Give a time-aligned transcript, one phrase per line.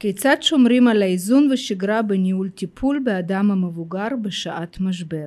[0.00, 5.24] כיצד שומרים על האיזון ושגרה בניהול טיפול באדם המבוגר בשעת משבר?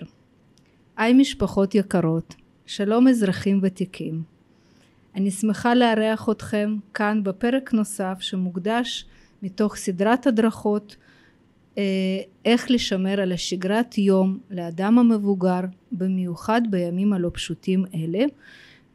[0.97, 4.23] היי משפחות יקרות, שלום אזרחים ותיקים.
[5.15, 9.05] אני שמחה לארח אתכם כאן בפרק נוסף שמוקדש
[9.43, 10.95] מתוך סדרת הדרכות
[11.77, 11.83] אה,
[12.45, 15.61] איך לשמר על השגרת יום לאדם המבוגר
[15.91, 18.25] במיוחד בימים הלא פשוטים אלה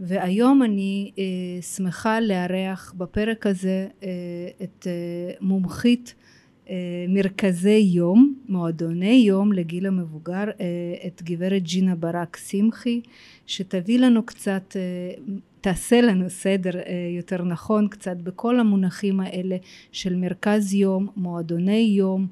[0.01, 4.09] והיום אני אה, שמחה לארח בפרק הזה אה,
[4.63, 6.15] את אה, מומחית
[6.71, 6.75] אה,
[7.09, 10.65] מרכזי יום, מועדוני יום לגיל המבוגר, אה,
[11.07, 13.01] את גברת ג'ינה ברק שמחי,
[13.47, 15.15] שתביא לנו קצת, אה,
[15.61, 16.83] תעשה לנו סדר אה,
[17.17, 19.57] יותר נכון קצת בכל המונחים האלה
[19.93, 22.27] של מרכז יום, מועדוני יום,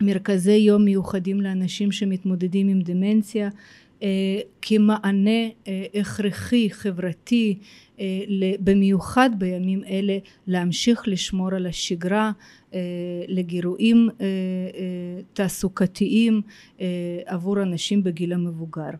[0.00, 3.48] מרכזי יום מיוחדים לאנשים שמתמודדים עם דמנציה
[4.62, 5.30] כמענה
[5.68, 7.58] אה, הכרחי חברתי
[8.00, 8.04] אה,
[8.60, 12.32] במיוחד בימים אלה להמשיך לשמור על השגרה
[13.28, 14.08] לגירויים
[15.32, 16.42] תעסוקתיים
[17.26, 18.90] עבור אנשים בגיל המבוגר.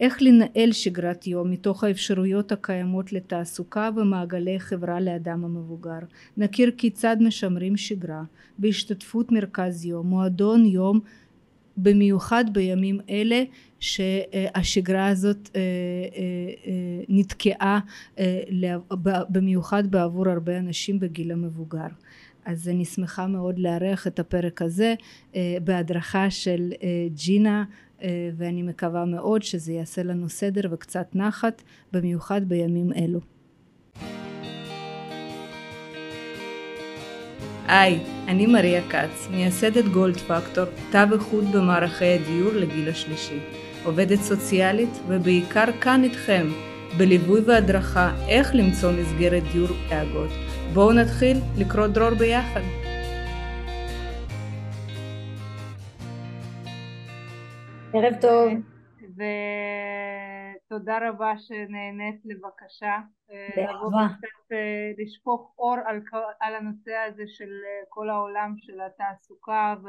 [0.00, 5.98] איך לנהל שגרת יום מתוך האפשרויות הקיימות לתעסוקה ומעגלי חברה לאדם המבוגר?
[6.36, 8.22] נכיר כיצד משמרים שגרה.
[8.58, 11.00] בהשתתפות מרכז יום מועדון יום
[11.76, 13.42] במיוחד בימים אלה
[13.80, 16.22] שהשגרה הזאת אה, אה,
[16.66, 17.80] אה, נתקעה
[19.28, 21.88] במיוחד בעבור הרבה אנשים בגיל המבוגר.
[22.44, 24.94] אז אני שמחה מאוד לארח את הפרק הזה
[25.64, 26.72] בהדרכה של
[27.14, 27.64] ג'ינה
[28.36, 31.62] ואני מקווה מאוד שזה יעשה לנו סדר וקצת נחת
[31.92, 33.20] במיוחד בימים אלו.
[37.68, 43.38] היי, אני מריה כץ, מייסדת גולד פקטור, תו איכות במערכי הדיור לגיל השלישי,
[43.84, 46.46] עובדת סוציאלית ובעיקר כאן איתכם,
[46.98, 50.30] בליווי והדרכה איך למצוא מסגרת דיור להגות.
[50.74, 52.60] בואו נתחיל לקרוא דרור ביחד.
[57.94, 58.52] ערב טוב.
[60.66, 62.96] ותודה רבה שנהנית לבקשה.
[63.56, 64.06] באהבה.
[64.52, 66.00] אה, לשפוך אור על,
[66.40, 69.88] על הנושא הזה של אה, כל העולם של התעסוקה ו,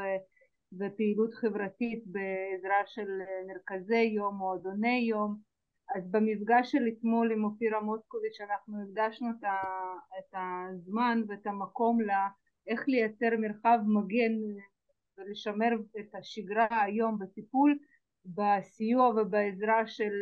[0.73, 5.49] ופעילות חברתית בעזרה של אה, מרכזי יום, מועדוני יום.
[5.95, 9.29] אז במפגש של אתמול עם אופירה מוסקוביץ' אנחנו הקדשנו
[10.19, 14.33] את, הזמן ואת המקום לאיך לייצר מרחב מגן
[15.17, 15.69] ולשמר
[15.99, 17.77] את השגרה היום בטיפול
[18.25, 20.13] בסיוע ובעזרה של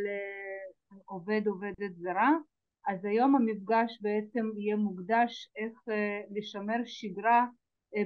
[1.06, 2.32] עובד עובדת זרה
[2.88, 7.46] אז היום המפגש בעצם יהיה מוקדש איך אה, לשמר שגרה אה,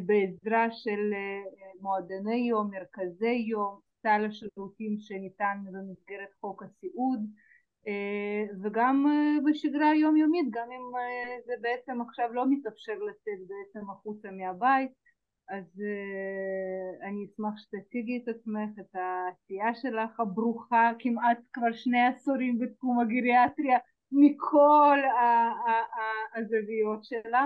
[0.06, 7.20] בעזרה של אה, מועדוני יום, מרכזי יום, סל השירותים שניתן במסגרת חוק הסיעוד
[8.64, 9.06] וגם
[9.46, 10.82] בשגרה היומיומית גם אם
[11.46, 14.92] זה בעצם עכשיו לא מתאפשר לצאת בעצם החוצה מהבית
[15.50, 15.82] אז
[17.04, 23.78] אני אשמח שתציגי את עצמך, את העשייה שלך הברוכה כמעט כבר שני עשורים בתחום הגריאטריה
[24.12, 25.00] מכל
[26.36, 27.40] הזוויות שלה.
[27.40, 27.46] אה,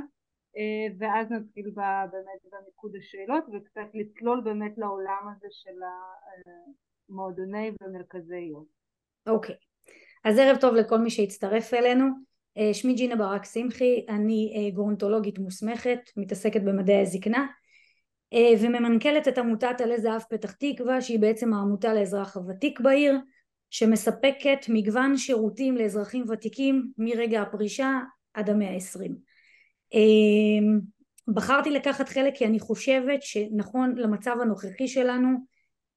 [1.00, 1.72] ואז נתחיל
[2.12, 5.80] באמת במיקוד השאלות וקצת לצלול באמת לעולם הזה של
[7.10, 8.66] המועדוני ומרכזי יום.
[9.28, 9.90] אוקיי, okay.
[10.24, 12.06] אז ערב טוב לכל מי שהצטרף אלינו.
[12.58, 17.48] אה, שמי ג'ינה ברק שמחי, אני אה, גורנטולוגית מוסמכת, מתעסקת במדעי הזקנה
[18.62, 23.16] וממנכ"לת את עמותת עלי זהב פתח תקווה שהיא בעצם העמותה לאזרח הוותיק בעיר
[23.70, 28.00] שמספקת מגוון שירותים לאזרחים ותיקים מרגע הפרישה
[28.34, 29.35] עד המאה העשרים.
[29.96, 30.80] אמ,
[31.28, 35.30] בחרתי לקחת חלק כי אני חושבת שנכון למצב הנוכחי שלנו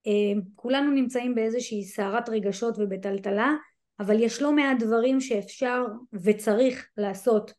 [0.06, 3.52] אמ, כולנו נמצאים באיזושהי סערת רגשות ובטלטלה
[4.00, 7.52] אבל יש לא מעט דברים שאפשר וצריך לעשות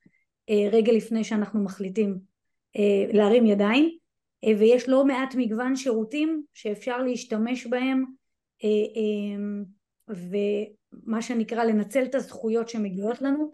[0.50, 2.20] אה, רגע לפני שאנחנו מחליטים
[2.78, 3.98] אה, להרים ידיים
[4.44, 8.06] אה, ויש לא מעט מגוון שירותים שאפשר להשתמש בהם
[8.64, 9.64] אמ,
[10.08, 13.52] ומה שנקרא לנצל את הזכויות שמגיעות לנו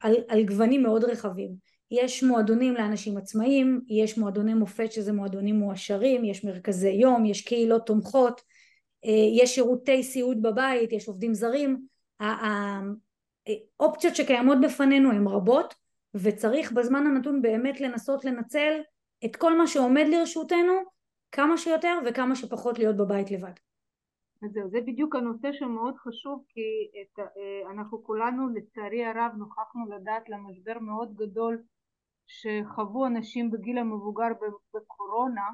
[0.00, 1.50] על, על גוונים מאוד רחבים.
[1.90, 7.86] יש מועדונים לאנשים עצמאיים, יש מועדוני מופת שזה מועדונים מועשרים, יש מרכזי יום, יש קהילות
[7.86, 8.40] תומכות,
[9.04, 11.86] אה, יש שירותי סיעוד בבית, יש עובדים זרים,
[12.20, 15.74] האופציות שקיימות בפנינו הן רבות
[16.14, 18.80] וצריך בזמן הנתון באמת לנסות לנצל
[19.24, 20.72] את כל מה שעומד לרשותנו
[21.32, 23.52] כמה שיותר וכמה שפחות להיות בבית לבד.
[24.42, 29.90] אז זהו, זה בדיוק הנושא שמאוד חשוב כי את, אה, אנחנו כולנו לצערי הרב נוכחנו
[29.90, 31.62] לדעת למשבר מאוד גדול
[32.26, 34.28] שחוו אנשים בגיל המבוגר
[34.74, 35.48] בקורונה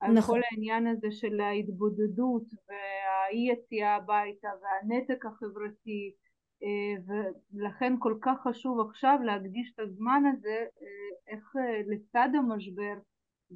[0.00, 0.34] על נכון.
[0.34, 6.14] כל העניין הזה של ההתבודדות והאי יציאה הביתה והנתק החברתי
[7.06, 10.64] ולכן כל כך חשוב עכשיו להקדיש את הזמן הזה
[11.26, 11.52] איך
[11.86, 12.94] לצד המשבר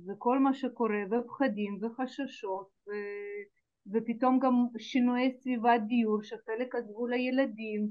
[0.06, 2.90] וכל מה שקורה ופחדים וחששות ו...
[3.92, 7.88] ופתאום גם שינויי סביבת דיור שחלק עזבו לילדים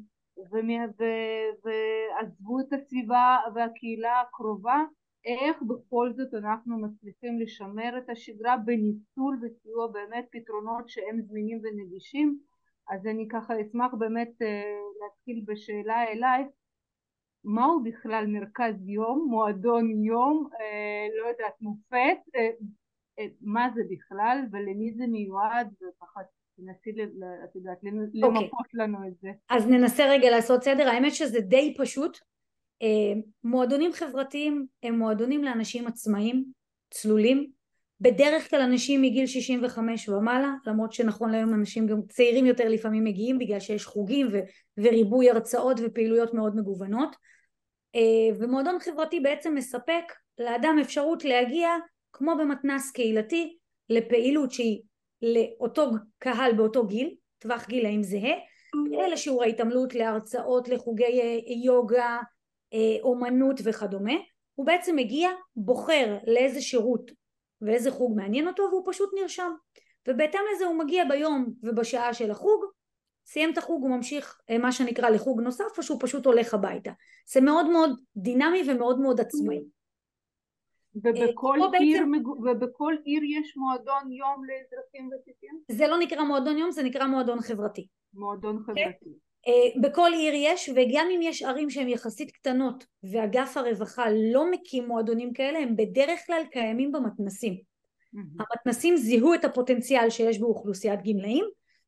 [1.64, 4.84] ועזבו את הסביבה והקהילה הקרובה
[5.26, 12.40] איך בכל זאת אנחנו מצליחים לשמר את השגרה בניצול וסיוע באמת פתרונות שהם זמינים ונגישים?
[12.90, 14.32] אז אני ככה אשמח באמת
[15.02, 16.48] להתחיל בשאלה אלייך.
[17.46, 20.50] מהו בכלל מרכז יום, מועדון יום,
[21.22, 22.18] לא יודעת מופת,
[23.42, 26.22] מה זה בכלל ולמי זה מיועד וככה
[26.58, 26.90] תנסי
[27.44, 27.78] את יודעת
[28.14, 29.30] למפות לנו את זה.
[29.50, 32.18] אז ננסה רגע לעשות סדר, האמת שזה די פשוט,
[33.44, 36.46] מועדונים חברתיים הם מועדונים לאנשים עצמאיים,
[36.90, 37.52] צלולים,
[38.02, 43.40] בדרך כלל אנשים מגיל 65 ומעלה, למרות שנכון להיום אנשים גם צעירים יותר לפעמים מגיעים
[43.40, 44.40] בגלל שיש חוגים ו-
[44.78, 47.16] וריבוי הרצאות ופעילויות מאוד מגוונות.
[48.40, 50.04] ומועדון חברתי בעצם מספק
[50.40, 51.70] לאדם אפשרות להגיע
[52.14, 53.58] כמו במתנ"ס קהילתי
[53.90, 54.82] לפעילות שהיא
[55.22, 58.34] לאותו קהל באותו גיל, טווח גילאים זהה,
[59.12, 62.20] לשיעורי התעמלות, להרצאות, לחוגי יוגה,
[63.02, 64.14] אומנות וכדומה,
[64.56, 67.12] הוא בעצם מגיע, בוחר לאיזה שירות
[67.62, 69.52] ואיזה חוג מעניין אותו והוא פשוט נרשם.
[70.08, 72.66] ובהתאם לזה הוא מגיע ביום ובשעה של החוג
[73.26, 76.92] סיים את החוג הוא ממשיך מה שנקרא לחוג נוסף או שהוא פשוט הולך הביתה.
[77.34, 79.64] זה מאוד מאוד דינמי ומאוד מאוד עצמאי
[80.96, 82.30] ובכל עיר, בעצם...
[82.44, 85.60] ובכל עיר יש מועדון יום לאזרחים ותיקים?
[85.72, 87.88] זה לא נקרא מועדון יום, זה נקרא מועדון חברתי.
[88.14, 88.90] מועדון חברתי.
[88.90, 89.82] Okay.
[89.82, 95.34] בכל עיר יש, וגם אם יש ערים שהן יחסית קטנות ואגף הרווחה לא מקים מועדונים
[95.34, 97.54] כאלה, הם בדרך כלל קיימים במתנסים.
[97.54, 98.44] Mm-hmm.
[98.52, 101.46] המתנסים זיהו את הפוטנציאל שיש באוכלוסיית גמלאים,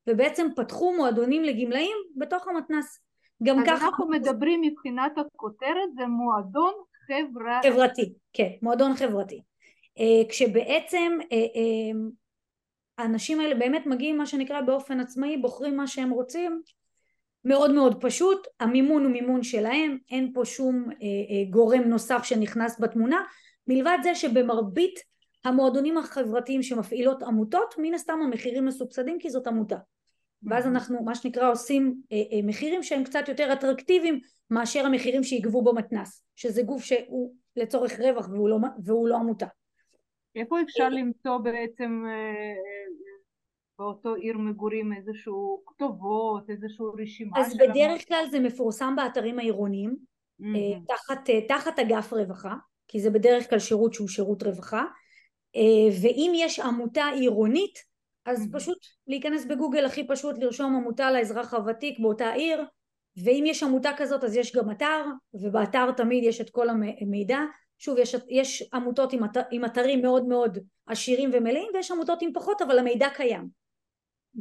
[0.07, 2.99] ובעצם פתחו מועדונים לגמלאים בתוך המתנס.
[3.43, 3.85] גם אז ככה...
[3.85, 6.73] אנחנו מדברים מבחינת הכותרת, זה מועדון
[7.07, 7.69] חברתי.
[7.69, 9.41] חברתי, כן, מועדון חברתי.
[9.99, 12.11] Uh, כשבעצם uh, uh,
[12.97, 16.61] האנשים האלה באמת מגיעים מה שנקרא באופן עצמאי, בוחרים מה שהם רוצים,
[17.45, 22.79] מאוד מאוד פשוט, המימון הוא מימון שלהם, אין פה שום uh, uh, גורם נוסף שנכנס
[22.79, 23.21] בתמונה,
[23.67, 24.99] מלבד זה שבמרבית
[25.45, 29.77] המועדונים החברתיים שמפעילות עמותות, מן הסתם המחירים מסובסדים כי זאת עמותה.
[30.45, 34.19] ואז אנחנו מה שנקרא עושים אה, אה, מחירים שהם קצת יותר אטרקטיביים
[34.49, 39.45] מאשר המחירים שיגבו במתנ"ס שזה גוף שהוא לצורך רווח והוא לא, והוא לא עמותה.
[40.35, 42.03] איפה אפשר אה, למצוא בעצם
[43.79, 47.39] באותו עיר מגורים איזשהו כתובות, איזשהו רשימה?
[47.39, 49.95] אז בדרך כלל זה מפורסם באתרים העירוניים
[50.41, 50.45] mm-hmm.
[50.87, 52.55] תחת, תחת אגף רווחה
[52.87, 54.85] כי זה בדרך כלל שירות שהוא שירות רווחה
[56.01, 57.94] ואם יש עמותה עירונית
[58.25, 58.77] אז פשוט
[59.07, 62.65] להיכנס בגוגל הכי פשוט לרשום עמותה לאזרח הוותיק באותה עיר
[63.23, 67.39] ואם יש עמותה כזאת אז יש גם אתר ובאתר תמיד יש את כל המידע.
[67.77, 70.57] שוב יש, יש עמותות עם, אתר, עם אתרים מאוד מאוד
[70.87, 73.65] עשירים ומלאים ויש עמותות עם פחות אבל המידע קיים.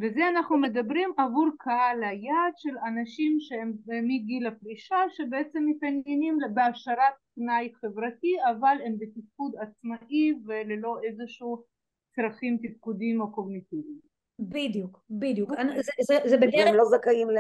[0.01, 7.73] וזה אנחנו מדברים עבור קהל היעד של אנשים שהם מגיל הפרישה שבעצם מתעניינים בהשארת תנאי
[7.81, 11.74] חברתי אבל הם בתפקוד עצמאי וללא איזשהו
[12.17, 13.99] צרכים תפקודיים או קוגניטיביים.
[14.39, 15.51] בדיוק, בדיוק.
[15.51, 15.83] אוקיי.
[15.83, 16.67] זה, זה, זה בדרך...
[16.67, 17.37] והם לא זכאים ל...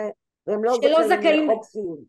[0.46, 2.04] והם לא זכאים, זכאים לחוק סיום.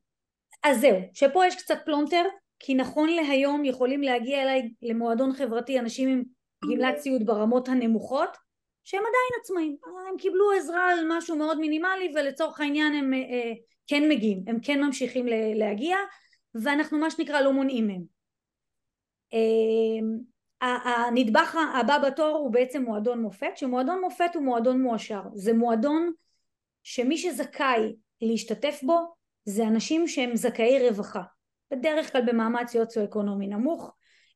[0.64, 2.24] אז זהו, שפה יש קצת פלונטר,
[2.60, 6.24] כי נכון להיום יכולים להגיע אליי למועדון חברתי אנשים עם
[6.72, 8.38] גמלת סיעוד ברמות הנמוכות,
[8.84, 9.78] שהם עדיין עצמאים.
[10.10, 13.54] הם קיבלו עזרה על משהו מאוד מינימלי ולצורך העניין הם אה, אה
[13.88, 15.98] כן מגיעים, הם כן ממשיכים להגיע,
[16.56, 18.04] ואנחנו מה שנקרא לא מונעים מהם.
[19.34, 20.08] אה,
[20.62, 25.22] הנדבך הבא בתור הוא בעצם מועדון מופת שמועדון מופת הוא מועדון מועשר.
[25.34, 26.12] זה מועדון
[26.84, 31.22] שמי שזכאי להשתתף בו זה אנשים שהם זכאי רווחה.
[31.72, 33.92] בדרך כלל במעמד סוציו-אקונומי נמוך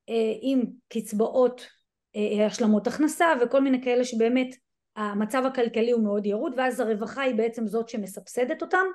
[0.09, 1.67] אה, עם קצבאות
[2.15, 4.55] אה, השלמות הכנסה וכל מיני כאלה שבאמת
[4.95, 8.85] המצב הכלכלי הוא מאוד ירוד ואז הרווחה היא בעצם זאת שמסבסדת אותם.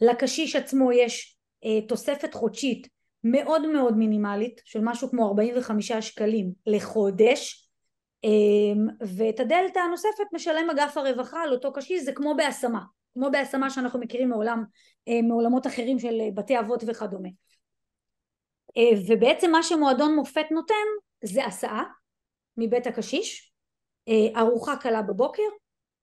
[0.00, 2.88] לקשיש עצמו יש אה, תוספת חודשית
[3.24, 7.68] מאוד מאוד מינימלית של משהו כמו 45 שקלים לחודש.
[8.24, 12.80] אמ, ואת הדלתא הנוספת משלם אגף הרווחה על אותו קשיש זה כמו בהשמה
[13.18, 14.64] כמו בהשמה שאנחנו מכירים מעולם
[15.08, 17.28] אה, מעולמות אחרים של בתי אבות וכדומה.
[18.76, 20.74] אה, ובעצם מה שמועדון מופת נותן
[21.24, 21.84] זה הסעה
[22.56, 23.52] מבית הקשיש
[24.08, 25.42] אה, ארוחה קלה בבוקר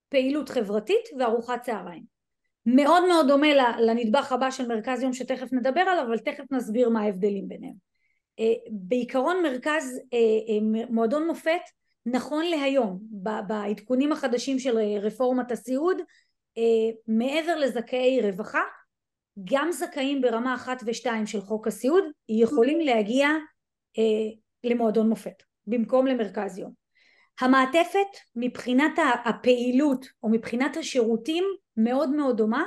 [0.10, 2.15] פעילות חברתית וארוחת צהריים
[2.66, 3.48] מאוד מאוד דומה
[3.80, 7.74] לנדבך הבא של מרכז יום שתכף נדבר עליו אבל תכף נסביר מה ההבדלים ביניהם
[8.40, 11.62] אה, בעיקרון מרכז אה, אה, מועדון מופת
[12.06, 13.00] נכון להיום
[13.48, 15.98] בעדכונים החדשים של רפורמת הסיעוד
[17.08, 18.62] מעבר לזכאי רווחה
[19.44, 23.30] גם זכאים ברמה אחת ושתיים של חוק הסיעוד יכולים להגיע
[24.64, 26.85] למועדון מופת במקום למרכז יום.
[27.42, 28.92] המעטפת מבחינת
[29.26, 31.44] הפעילות או מבחינת השירותים
[31.78, 32.64] מאוד מאוד דומה.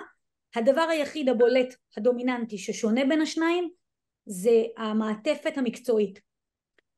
[0.55, 3.69] הדבר היחיד הבולט הדומיננטי ששונה בין השניים
[4.27, 6.21] זה המעטפת המקצועית.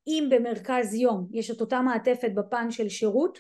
[0.07, 3.39] אם במרכז יום יש את אותה מעטפת בפן של שירות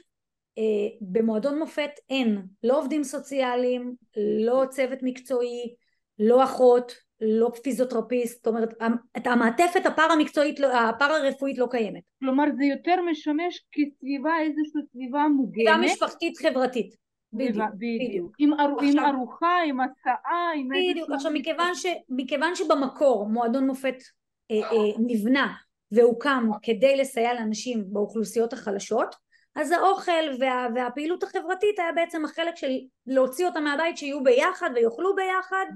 [0.58, 2.42] אה, במועדון מופת אין.
[2.62, 5.74] לא עובדים סוציאליים לא צוות מקצועי
[6.18, 8.74] לא אחות לא פיזיותרפיסט, זאת אומרת
[9.16, 12.02] את המעטפת הפארה מקצועית, הפארה רפואית לא קיימת.
[12.20, 15.66] כלומר זה יותר משמש כסביבה איזושהי סביבה מוגנת.
[15.68, 16.96] סביבה משפחתית חברתית.
[17.32, 18.32] בדיוק, בדיוק.
[18.38, 20.90] עם, אר, עכשיו, עם ארוחה, עם הסעה, עם איזשהו...
[20.90, 23.96] בדיוק, עכשיו מכיוון, ש, מכיוון שבמקור מועדון מופת
[24.50, 25.54] אה, אה, נבנה
[25.92, 29.14] והוקם כדי לסייע לאנשים באוכלוסיות החלשות,
[29.54, 32.70] אז האוכל וה, והפעילות החברתית היה בעצם החלק של
[33.06, 35.66] להוציא אותם מהבית שיהיו ביחד ויאכלו ביחד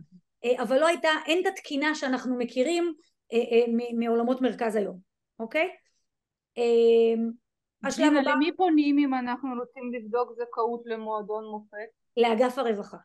[0.63, 2.95] אבל לא הייתה, אין את התקינה שאנחנו מכירים
[3.33, 4.99] אה, אה, מעולמות מרכז היום,
[5.39, 5.69] אוקיי?
[7.85, 8.31] השלב הבא...
[8.31, 11.89] למי פונים אם אנחנו רוצים לבדוק זכאות למועדון מופת?
[12.17, 12.97] לאגף הרווחה.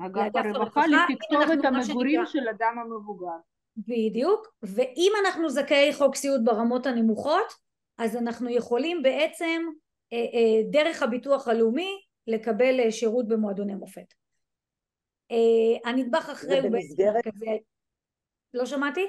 [0.00, 3.36] אגף הרווחה, לכתוב את המגורים של אדם המבוגר.
[3.76, 7.52] בדיוק, ואם אנחנו זכאי חוק סיעוד ברמות הנמוכות,
[7.98, 9.62] אז אנחנו יכולים בעצם
[10.70, 11.90] דרך הביטוח הלאומי
[12.26, 14.14] לקבל שירות במועדוני מופת.
[15.30, 17.24] אה, הנדבך אחרי הוא במסגרת...
[17.24, 17.50] כזה...
[18.54, 19.06] לא שמעתי?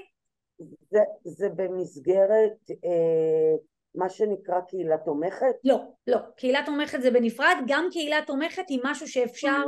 [0.90, 3.56] זה, זה במסגרת אה,
[3.96, 5.56] מה שנקרא קהילה תומכת?
[5.64, 6.18] לא, לא.
[6.38, 9.64] קהילה תומכת זה בנפרד, גם קהילה תומכת היא משהו שאפשר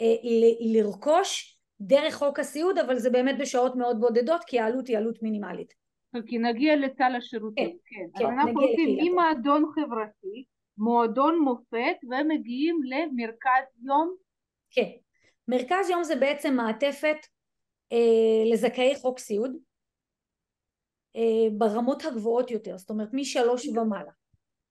[0.00, 4.96] אה, ל- לרכוש דרך חוק הסיעוד, אבל זה באמת בשעות מאוד בודדות, כי העלות היא
[4.98, 5.80] עלות מינימלית.
[6.26, 7.96] כי נגיע לסל השירותים, כן.
[8.14, 8.18] כן.
[8.18, 10.44] כן אנחנו רוצים ממועדון חברתי,
[10.78, 14.14] מועדון מופת, ומגיעים למרכז יום.
[14.70, 14.90] כן.
[15.50, 17.16] מרכז יום זה בעצם מעטפת
[17.92, 19.56] אה, לזכאי חוק סיעוד
[21.16, 24.10] אה, ברמות הגבוהות יותר, זאת אומרת משלוש ומעלה.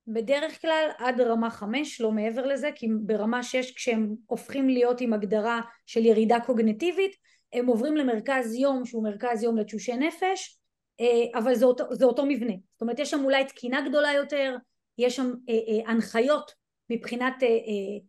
[0.07, 5.13] בדרך כלל עד רמה חמש, לא מעבר לזה, כי ברמה שש כשהם הופכים להיות עם
[5.13, 7.15] הגדרה של ירידה קוגנטיבית,
[7.53, 10.59] הם עוברים למרכז יום שהוא מרכז יום לתשושי נפש,
[10.99, 12.53] אה, אבל זה אותו, זה אותו מבנה.
[12.73, 14.55] זאת אומרת יש שם אולי תקינה גדולה יותר,
[14.97, 16.51] יש שם אה, אה, הנחיות
[16.89, 17.99] מבחינת, אה, אה,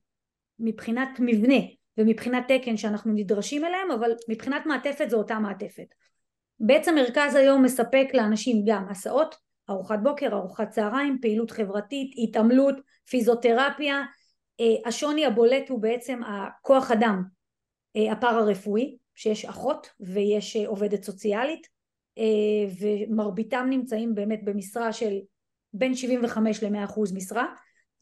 [0.59, 5.95] מבחינת מבנה ומבחינת תקן שאנחנו נדרשים אליהם אבל מבחינת מעטפת זו אותה מעטפת.
[6.61, 9.35] בעצם מרכז היום מספק לאנשים גם הסעות
[9.71, 12.75] ארוחת בוקר ארוחת צהריים פעילות חברתית התעמלות
[13.09, 14.03] פיזיותרפיה.
[14.61, 17.23] אה, השוני הבולט הוא בעצם הכוח אדם
[17.97, 21.81] אה, הפארה רפואי שיש אחות ויש אה, עובדת סוציאלית
[22.81, 25.19] ומרביתם נמצאים באמת במשרה של
[25.73, 27.47] בין 75 ל-100 אחוז משרה.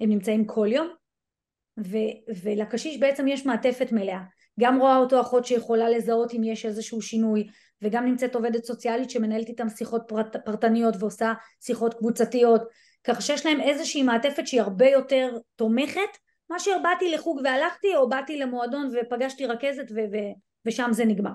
[0.01, 0.89] הם נמצאים כל יום
[1.85, 4.21] ו- ולקשיש בעצם יש מעטפת מלאה
[4.61, 7.47] גם רואה אותו אחות שיכולה לזהות אם יש איזשהו שינוי
[7.83, 12.63] וגם נמצאת עובדת סוציאלית שמנהלת איתם שיחות פרט, פרטניות ועושה שיחות קבוצתיות
[13.05, 16.19] כך שיש להם איזושהי מעטפת שהיא הרבה יותר תומכת
[16.51, 20.35] מאשר באתי לחוג והלכתי או באתי למועדון ופגשתי רכזת ו- ו-
[20.67, 21.33] ושם זה נגמר.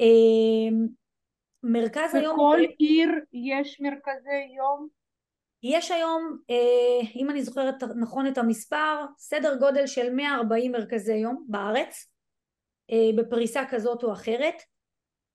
[0.00, 0.86] אמ,
[1.62, 2.34] מרכז היום...
[2.34, 4.99] בכל עיר יש מרכזי יום?
[5.62, 11.46] יש היום, אה, אם אני זוכרת נכון את המספר, סדר גודל של 140 מרכזי יום
[11.48, 12.06] בארץ,
[12.90, 14.54] אה, בפריסה כזאת או אחרת.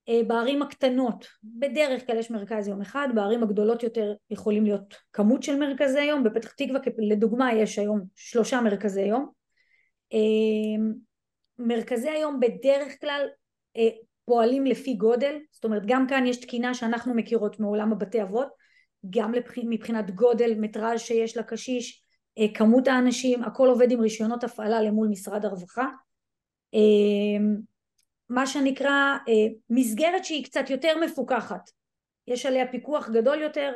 [0.08, 5.42] אה, בערים הקטנות בדרך כלל יש מרכז יום אחד, בערים הגדולות יותר יכולים להיות כמות
[5.42, 9.30] של מרכזי יום, בפתח תקווה לדוגמה יש היום שלושה מרכזי יום.
[11.58, 13.26] מרכזי היום בדרך כלל
[14.24, 18.48] פועלים לפי גודל, זאת אומרת גם כאן יש תקינה שאנחנו מכירות מעולם הבתי אבות
[19.10, 19.32] גם
[19.64, 22.06] מבחינת גודל מטראז' שיש לקשיש
[22.38, 25.88] אה, כמות האנשים הכל עובד עם רישיונות הפעלה למול משרד הרווחה.
[26.74, 27.44] אה,
[28.28, 31.70] מה שנקרא אה, מסגרת שהיא קצת יותר מפוקחת.
[32.26, 33.72] יש עליה פיקוח גדול יותר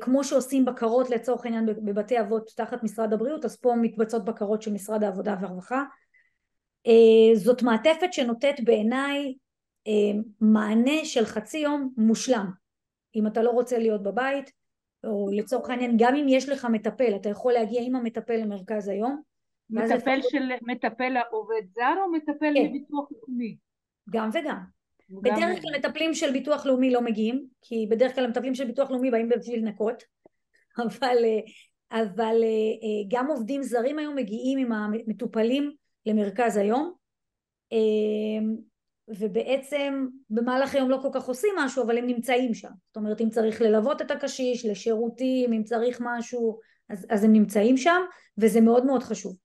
[0.00, 4.72] כמו שעושים בקרות לצורך העניין בבתי אבות תחת משרד הבריאות אז פה מתבצעות בקרות של
[4.72, 5.82] משרד העבודה והרווחה.
[7.34, 9.34] זאת מעטפת שנותנת בעיניי
[10.40, 12.50] מענה של חצי יום מושלם
[13.16, 14.52] אם אתה לא רוצה להיות בבית
[15.04, 19.22] או לצורך העניין גם אם יש לך מטפל אתה יכול להגיע עם המטפל למרכז היום
[19.70, 22.66] מטפל של מטפל העובד זר או מטפל כן.
[22.68, 23.56] מביטוח לאומי?
[24.10, 24.60] גם וגם
[25.10, 29.10] בדרך כלל מטפלים של ביטוח לאומי לא מגיעים כי בדרך כלל המטפלים של ביטוח לאומי
[29.10, 30.02] באים בשביל לנקות
[30.84, 31.16] אבל,
[31.92, 35.72] אבל אה, גם עובדים זרים היום מגיעים עם המטופלים
[36.06, 36.92] למרכז היום
[37.72, 38.46] אה,
[39.08, 42.70] ובעצם במהלך היום לא כל כך עושים משהו אבל הם נמצאים שם.
[42.86, 46.58] זאת אומרת אם צריך ללוות את הקשיש לשירותים אם צריך משהו
[46.88, 48.02] אז, אז הם נמצאים שם
[48.38, 49.36] וזה מאוד מאוד חשוב.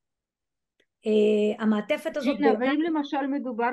[1.05, 2.37] Uh, המעטפת הזאת...
[2.37, 3.69] ג'ינה, ואם למשל מדובר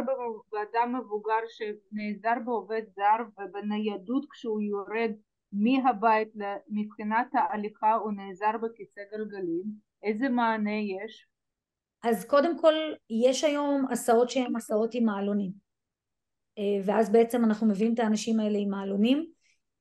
[0.53, 5.11] באדם מבוגר שנעזר בעובד זר ובניידות כשהוא יורד
[5.53, 6.29] מהבית
[6.69, 9.65] מבחינת ההליכה הוא נעזר בכיסא גלגלים,
[10.03, 11.27] איזה מענה יש?
[12.03, 12.75] אז קודם כל
[13.11, 15.68] יש היום הסעות שהן הסעות עם מעלונים
[16.85, 19.27] ואז בעצם אנחנו מביאים את האנשים האלה עם מעלונים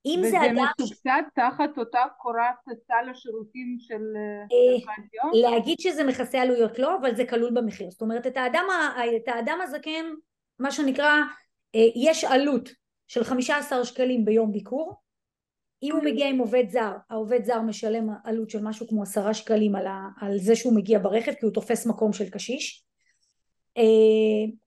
[0.06, 0.52] אם זה אדם...
[0.52, 5.52] וזה מסובסד תחת אותה קורת סל השירותים של מרכז אה, יום?
[5.52, 7.92] להגיד שזה מכסה עלויות לא, אבל זה כלול במחיר.
[7.92, 8.64] זאת אומרת, את האדם,
[9.16, 10.06] את האדם הזקן,
[10.60, 11.14] מה שנקרא,
[11.76, 12.70] אה, יש עלות
[13.08, 15.02] של 15 שקלים ביום ביקור.
[15.84, 19.76] אם הוא מגיע עם עובד זר, העובד זר משלם עלות של משהו כמו עשרה שקלים
[19.76, 22.87] על, ה, על זה שהוא מגיע ברכב, כי הוא תופס מקום של קשיש.
[23.78, 23.84] אה,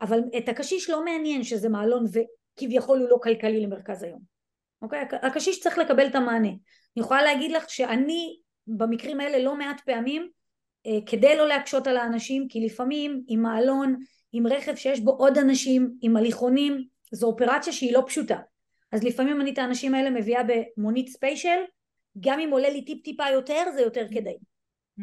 [0.00, 4.20] אבל את הקשיש לא מעניין שזה מעלון וכביכול הוא לא כלכלי למרכז היום.
[4.82, 5.04] אוקיי?
[5.22, 6.48] הקשיש צריך לקבל את המענה.
[6.48, 8.36] אני יכולה להגיד לך שאני
[8.66, 10.28] במקרים האלה לא מעט פעמים
[10.86, 13.96] אה, כדי לא להקשות על האנשים כי לפעמים עם מעלון,
[14.32, 18.38] עם רכב שיש בו עוד אנשים, עם הליכונים, זו אופרציה שהיא לא פשוטה.
[18.92, 21.58] אז לפעמים אני את האנשים האלה מביאה במונית ספיישל,
[22.20, 24.36] גם אם עולה לי טיפ טיפה יותר זה יותר כדאי.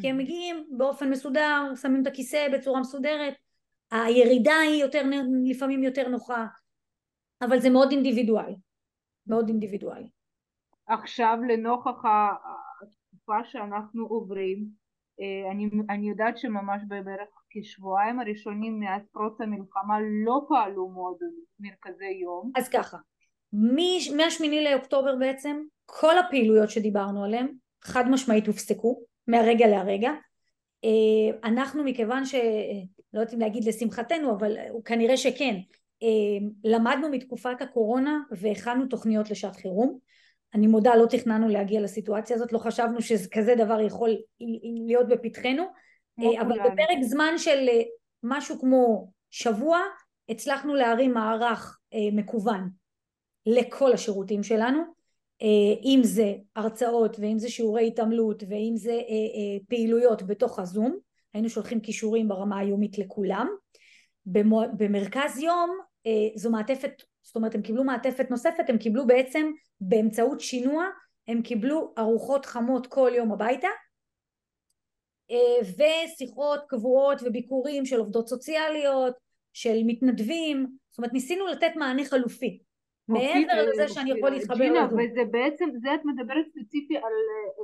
[0.01, 3.33] כי הם מגיעים באופן מסודר, שמים את הכיסא בצורה מסודרת,
[3.91, 5.01] הירידה היא יותר,
[5.45, 6.45] לפעמים יותר נוחה,
[7.41, 8.55] אבל זה מאוד אינדיבידואלי.
[9.27, 10.09] מאוד אינדיבידואלי.
[10.87, 12.03] עכשיו לנוכח
[12.83, 14.65] התקופה שאנחנו עוברים,
[15.19, 21.17] אה, אני, אני יודעת שממש בערך כשבועיים הראשונים מאז פרוץ המלחמה לא פעלו מאוד
[21.59, 22.51] מרכזי יום.
[22.55, 22.97] אז ככה,
[24.17, 27.47] מהשמיני לאוקטובר בעצם כל הפעילויות שדיברנו עליהן
[27.83, 30.11] חד משמעית הופסקו מהרגע להרגע.
[30.83, 32.35] אה, אנחנו מכיוון ש...
[33.13, 35.55] לא יודעת אם להגיד לשמחתנו אבל כנראה שכן.
[36.03, 39.97] אה, למדנו מתקופת הקורונה והכנו תוכניות לשעת חירום.
[40.53, 44.17] אני מודה לא תכננו להגיע לסיטואציה הזאת לא חשבנו שכזה דבר יכול
[44.85, 45.63] להיות בפתחנו.
[46.19, 46.59] אה, אבל.
[46.59, 47.81] בפרק זמן של אה,
[48.23, 49.79] משהו כמו שבוע
[50.29, 51.79] הצלחנו להרים מערך
[52.11, 52.69] מקוון
[53.45, 54.97] לכל השירותים שלנו.
[55.83, 58.99] אם זה הרצאות ואם זה שיעורי התעמלות ואם זה
[59.69, 60.97] פעילויות בתוך הזום
[61.37, 63.47] היינו שולחים כישורים ברמה היומית לכולם.
[64.77, 70.39] במרכז יום אה, זו מעטפת, זאת אומרת הם קיבלו מעטפת נוספת, הם קיבלו בעצם באמצעות
[70.39, 70.85] שינוע,
[71.27, 73.67] הם קיבלו ארוחות חמות כל יום הביתה.
[75.31, 79.13] אה, ושיחות קבועות וביקורים של עובדות סוציאליות,
[79.53, 82.59] של מתנדבים, זאת אומרת ניסינו לתת מענה חלופי
[83.07, 87.13] מעבר אה, לזה שאני יכול להתחבר ג'ינה, וזה בעצם, זה את מדברת ספציפי על,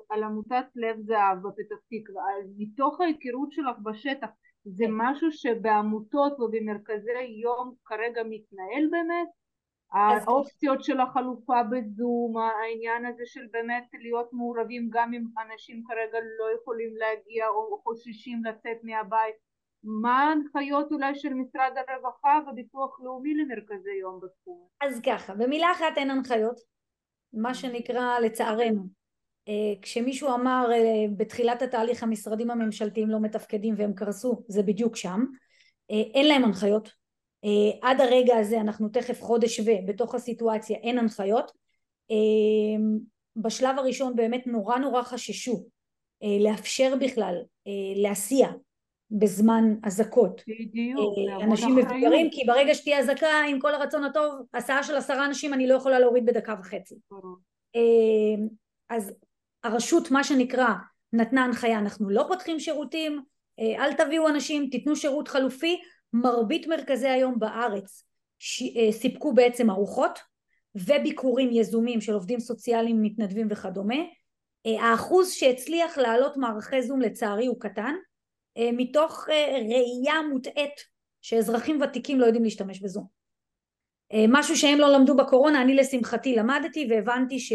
[0.10, 2.24] על עמותת לב זהב בפתח תקווה,
[2.58, 4.28] מתוך ההיכרות שלך בשטח,
[4.66, 9.28] זה משהו שבעמותות ובמרכזי יום כרגע מתנהל באמת?
[9.94, 16.46] האופציות של החלופה בזום, העניין הזה של באמת להיות מעורבים גם אם אנשים כרגע לא
[16.56, 19.36] יכולים להגיע או חוששים לצאת מהבית,
[19.84, 24.68] מה ההנחיות אולי של משרד הרווחה וביטוח לאומי למרכזי יום בתחום?
[24.82, 26.60] אז ככה, במילה אחת אין הנחיות,
[27.34, 28.84] מה שנקרא לצערנו.
[29.48, 35.26] אה, כשמישהו אמר אה, בתחילת התהליך המשרדים הממשלתיים לא מתפקדים והם קרסו זה בדיוק שם.
[35.92, 37.04] אה, אין להם הנחיות.
[37.82, 41.52] עד הרגע הזה אנחנו תכף חודש ובתוך הסיטואציה אין הנחיות.
[43.36, 45.66] בשלב הראשון באמת נורא נורא חששו
[46.40, 47.36] לאפשר בכלל
[47.96, 48.48] להסיע
[49.12, 50.42] בזמן אזעקות.
[51.42, 55.68] אנשים מבוגרים כי ברגע שתהיה אזעקה עם כל הרצון הטוב הסעה של עשרה אנשים אני
[55.68, 56.96] לא יכולה להוריד בדקה וחצי.
[58.90, 59.14] אז
[59.64, 60.68] הרשות מה שנקרא
[61.14, 61.80] נתנה הנחיה.
[61.80, 63.22] אנחנו לא פותחים שירותים
[63.60, 65.82] אה, אל תביאו אנשים תיתנו שירות חלופי.
[66.14, 68.04] מרבית מרכזי היום בארץ
[68.40, 68.62] ש...
[68.62, 70.20] אה, סיפקו בעצם ארוחות
[70.76, 73.96] וביקורים יזומים של עובדים סוציאליים מתנדבים וכדומה.
[74.66, 77.96] אה, האחוז שהצליח להעלות מערכי זום לצערי הוא קטן
[78.58, 80.74] מתוך ראייה מוטעית
[81.22, 83.06] שאזרחים ותיקים לא יודעים להשתמש בזום.
[84.28, 87.54] משהו שהם לא למדו בקורונה אני לשמחתי למדתי והבנתי ש...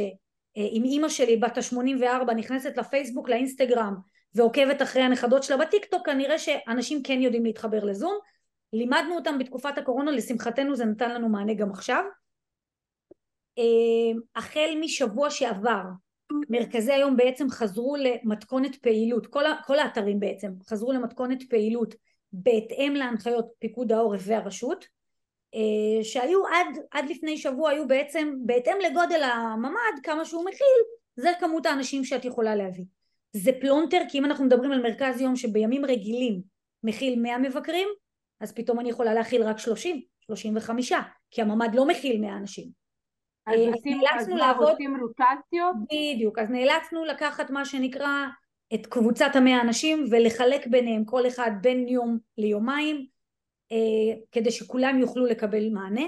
[0.59, 3.95] אה, אם אימא שלי בת ה-84 נכנסת לפייסבוק לאינסטגרם
[4.35, 8.19] ועוקבת אחרי הנכדות שלה בטיקטוק כנראה שאנשים כן יודעים להתחבר לזום.
[8.73, 12.05] לימדנו אותם בתקופת הקורונה לשמחתנו זה נתן לנו מענה גם עכשיו.
[13.59, 15.83] אה, החל משבוע שעבר
[16.49, 21.95] מרכזי היום בעצם חזרו למתכונת פעילות כל, כל האתרים בעצם חזרו למתכונת פעילות
[22.33, 24.85] בהתאם להנחיות פיקוד העורף והרשות
[25.55, 30.83] אה, שהיו עד, עד לפני שבוע היו בעצם בהתאם לגודל הממ"ד כמה שהוא מכיל
[31.17, 32.85] זה כמות האנשים שאת יכולה להביא.
[33.33, 36.41] זה פלונטר כי אם אנחנו מדברים על מרכז יום שבימים רגילים
[36.83, 37.89] מכיל 100 מבקרים
[38.41, 40.93] אז פתאום אני יכולה להכיל רק 30 35
[41.31, 42.88] כי הממ"ד לא מכיל 100 אנשים
[43.49, 45.77] אז, אז נאלצנו לעבוד, עושים רוטציות?
[45.85, 48.27] בדיוק, אז נאלצנו לקחת מה שנקרא
[48.75, 53.07] את קבוצת המאה אנשים ולחלק ביניהם כל אחד בין יום ליומיים
[53.73, 56.05] אה, כדי שכולם יוכלו לקבל מענה.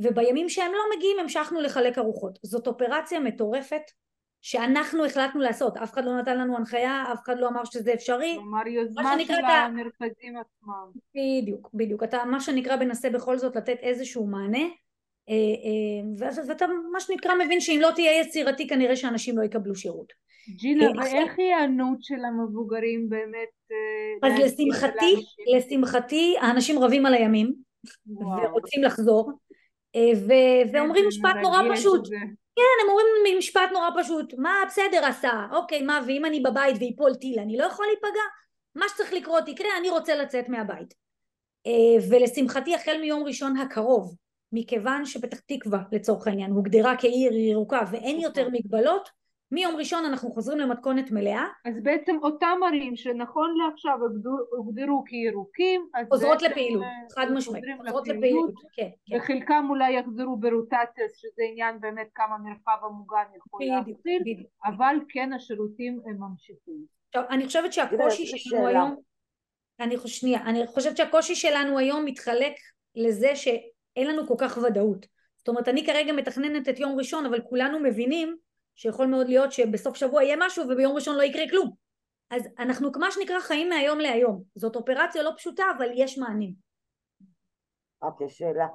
[0.00, 2.38] ובימים שהם לא מגיעים המשכנו לחלק ארוחות.
[2.42, 3.82] זאת אופרציה מטורפת
[4.40, 5.76] שאנחנו החלטנו לעשות.
[5.76, 8.34] אף אחד לא נתן לנו הנחיה אף אחד לא אמר שזה אפשרי.
[8.36, 10.90] כלומר יוזמה של המרכזים עצמם.
[11.14, 12.02] בדיוק בדיוק.
[12.02, 14.64] אתה מה שנקרא מנסה בכל זאת לתת איזשהו מענה
[15.28, 15.34] אה,
[16.24, 20.12] אה, ואתה מה שנקרא מבין שאם לא תהיה יצירתי כנראה שאנשים לא יקבלו שירות.
[20.56, 23.48] ג'ינה, אה, ואיך היא הענות של המבוגרים באמת?
[24.22, 25.14] אז לשמחתי,
[25.56, 27.52] לשמחתי האנשים רבים על הימים
[28.06, 29.32] ורוצים לחזור
[30.72, 32.08] ואומרים משפט נורא פשוט.
[32.56, 37.14] כן, הם אומרים משפט נורא פשוט, מה בסדר עשה, אוקיי, מה, ואם אני בבית ויפול
[37.14, 38.22] טיל, אני לא יכול להיפגע?
[38.74, 40.94] מה שצריך לקרות יקרה, אני רוצה לצאת מהבית.
[42.10, 44.14] ולשמחתי החל מיום ראשון הקרוב
[44.52, 48.20] מכיוון שפתח תקווה לצורך העניין הוגדרה כעיר ירוקה ואין נכון.
[48.20, 49.10] יותר מגבלות
[49.50, 51.44] מיום ראשון אנחנו חוזרים למתכונת מלאה.
[51.64, 53.98] אז בעצם אותם ערים שנכון לעכשיו
[54.50, 59.16] הוגדרו כירוקים, חוזרות לפעילות, אה, חד משמעית, חוזרות לפעילות, כן, כן.
[59.16, 66.00] וחלקם אולי יחזרו ברוטציה, שזה עניין באמת כמה מרחב המוגן יכול להחזיר, אבל כן השירותים
[66.06, 66.84] הם ממשיכים.
[67.08, 68.96] עכשיו, אני חושבת שהקושי שלנו היום,
[69.80, 72.52] אני חושבת, שנייה, אני חושבת שהקושי שלנו היום מתחלק
[72.94, 73.48] לזה ש...
[73.98, 75.06] אין לנו כל כך ודאות.
[75.38, 78.36] זאת אומרת אני כרגע מתכננת את יום ראשון אבל כולנו מבינים
[78.74, 81.70] שיכול מאוד להיות שבסוף שבוע יהיה משהו וביום ראשון לא יקרה כלום.
[82.30, 84.42] אז אנחנו מה שנקרא חיים מהיום להיום.
[84.54, 86.52] זאת אופרציה לא פשוטה אבל יש מענים.
[88.02, 88.66] אוקיי, okay, שאלה.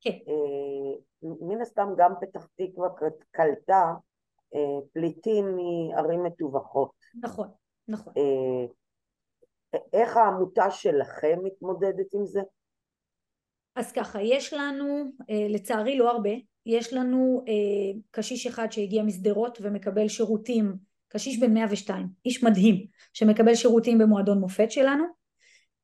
[0.00, 0.10] כן.
[0.10, 2.88] אה, מן הסתם גם פתח תקווה
[3.30, 3.94] קלטה
[4.54, 6.92] אה, פליטים מערים מטווחות.
[7.22, 7.48] נכון,
[7.88, 8.12] נכון.
[8.16, 8.66] אה,
[9.92, 12.40] איך העמותה שלכם מתמודדת עם זה?
[13.78, 16.30] אז ככה, יש לנו, אה, לצערי לא הרבה,
[16.66, 20.74] יש לנו אה, קשיש אחד שהגיע משדרות ומקבל שירותים,
[21.08, 25.04] קשיש בן 102, איש מדהים, שמקבל שירותים במועדון מופת שלנו,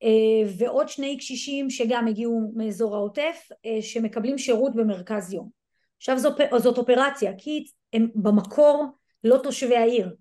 [0.02, 3.48] אה, ועוד שני קשישים שגם הגיעו מאזור העוטף,
[3.80, 5.48] שמקבלים שירות במרכז יום.
[5.96, 8.86] עכשיו זו, זאת אופרציה, כי הם במקור
[9.24, 10.14] לא תושבי העיר,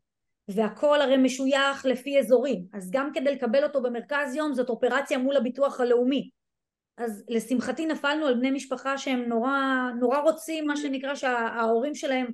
[0.47, 5.38] והכל הרי משוייך לפי אזורים, אז גם כדי לקבל אותו במרכז יום זאת אופרציה מול
[5.38, 6.29] הביטוח הלאומי,
[6.97, 9.51] אז לשמחתי נפלנו על בני משפחה שהם נורא,
[9.99, 12.27] נורא רוצים מה שנקרא שההורים שלהם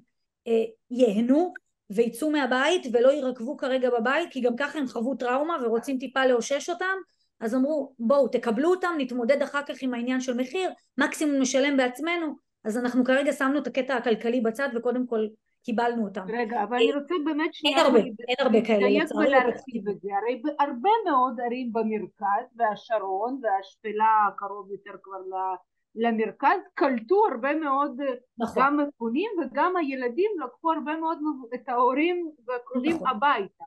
[0.48, 1.54] אה, ייהנו
[1.89, 6.69] ויצאו מהבית ולא יירקבו כרגע בבית כי גם ככה הם חוו טראומה ורוצים טיפה לאושש
[6.69, 6.95] אותם.
[7.39, 12.36] אז אמרו בואו תקבלו אותם נתמודד אחר כך עם העניין של מחיר מקסימום נשלם בעצמנו.
[12.63, 15.28] אז אנחנו כרגע שמנו את הקטע הכלכלי בצד וקודם כל
[15.63, 16.26] קיבלנו אותם.
[16.30, 17.78] רגע, אבל אני רוצה באמת שנייה...
[17.78, 19.28] אין הרבה, אין הרבה כאלה לצערי.
[19.28, 25.22] ולהרחיב את זה, הרי הרבה מאוד ערים במרכז, והשרון, והשפלה קרוב יותר כבר
[25.95, 28.02] למרכז, קלטו הרבה מאוד
[28.38, 28.63] נכון.
[28.63, 31.17] גם מפונים וגם הילדים לקחו הרבה מאוד
[31.54, 33.08] את ההורים והקרובים נכון.
[33.08, 33.63] הביתה.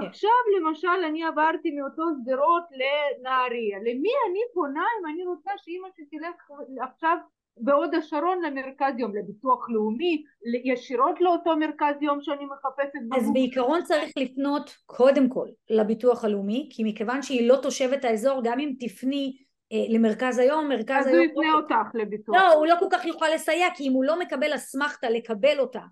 [0.00, 0.06] כן.
[0.06, 6.50] עכשיו למשל אני עברתי מאותו שדרות לנהריה, למי אני פונה אם אני רוצה שאימא שתלך
[6.80, 7.16] עכשיו
[7.56, 10.22] בהוד השרון למרכז יום, לביטוח לאומי,
[10.64, 13.34] ישירות לאותו מרכז יום שאני מחפשת אז בגוף.
[13.34, 18.72] בעיקרון צריך לפנות קודם כל לביטוח הלאומי, כי מכיוון שהיא לא תושבת האזור, גם אם
[18.80, 19.36] תפני
[19.72, 21.24] אה, למרכז היום, מרכז אז היום...
[21.24, 21.58] אז הוא יפנה לא...
[21.58, 22.36] אותך לביטוח.
[22.36, 25.82] לא, הוא לא כל כך יוכל לסייע, כי אם הוא לא מקבל אסמכתה לקבל אותה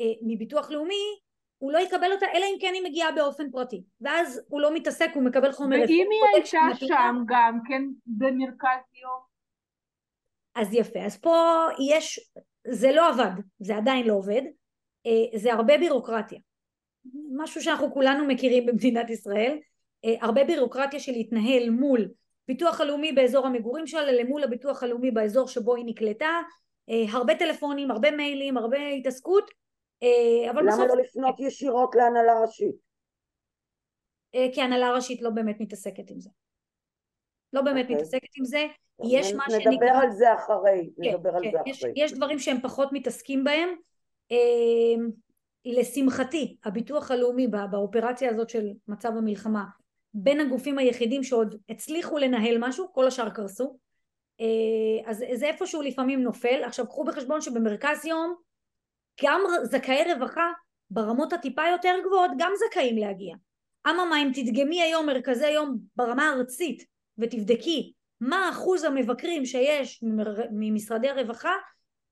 [0.00, 1.04] אה, מביטוח לאומי,
[1.58, 5.10] הוא לא יקבל אותה אלא אם כן היא מגיעה באופן פרטי ואז הוא לא מתעסק
[5.14, 9.35] הוא מקבל חומר ואם היא הייתה שם גם כן במרכז יום
[10.56, 12.30] אז יפה, אז פה יש,
[12.66, 14.42] זה לא עבד, זה עדיין לא עובד,
[15.06, 16.38] אה, זה הרבה בירוקרטיה,
[17.36, 19.58] משהו שאנחנו כולנו מכירים במדינת ישראל,
[20.04, 22.08] אה, הרבה בירוקרטיה של להתנהל מול
[22.48, 26.42] ביטוח הלאומי באזור המגורים שלה למול הביטוח הלאומי באזור שבו היא נקלטה,
[26.90, 29.50] אה, הרבה טלפונים, הרבה מיילים, הרבה התעסקות,
[30.50, 30.84] אבל למה בסוף...
[30.84, 32.86] למה לא לפנות ישירות להנהלה ראשית?
[34.52, 36.30] כי הנהלה ראשית לא באמת מתעסקת עם זה.
[37.56, 37.88] לא באמת okay.
[37.88, 37.96] אוקיי.
[37.96, 38.66] מתעסקת עם זה,
[39.10, 39.72] יש מה שנקרא...
[39.72, 41.92] נדבר על זה אחרי, כן, נדבר כן, על זה יש, אחרי.
[41.96, 43.68] יש דברים שהם פחות מתעסקים בהם.
[44.32, 45.06] אה,
[45.64, 49.64] לשמחתי, הביטוח הלאומי באופרציה הזאת של מצב המלחמה,
[50.14, 53.78] בין הגופים היחידים שעוד הצליחו לנהל משהו, כל השאר קרסו.
[54.40, 56.64] אה, אז זה איפשהו לפעמים נופל.
[56.64, 58.34] עכשיו קחו בחשבון שבמרכז יום
[59.24, 60.52] גם זכאי רווחה
[60.90, 63.36] ברמות הטיפה יותר גבוהות גם זכאים להגיע.
[63.88, 70.04] אממה אם תדגמי היום מרכזי יום ברמה הארצית ותבדקי מה אחוז המבקרים שיש
[70.50, 71.52] ממשרדי הרווחה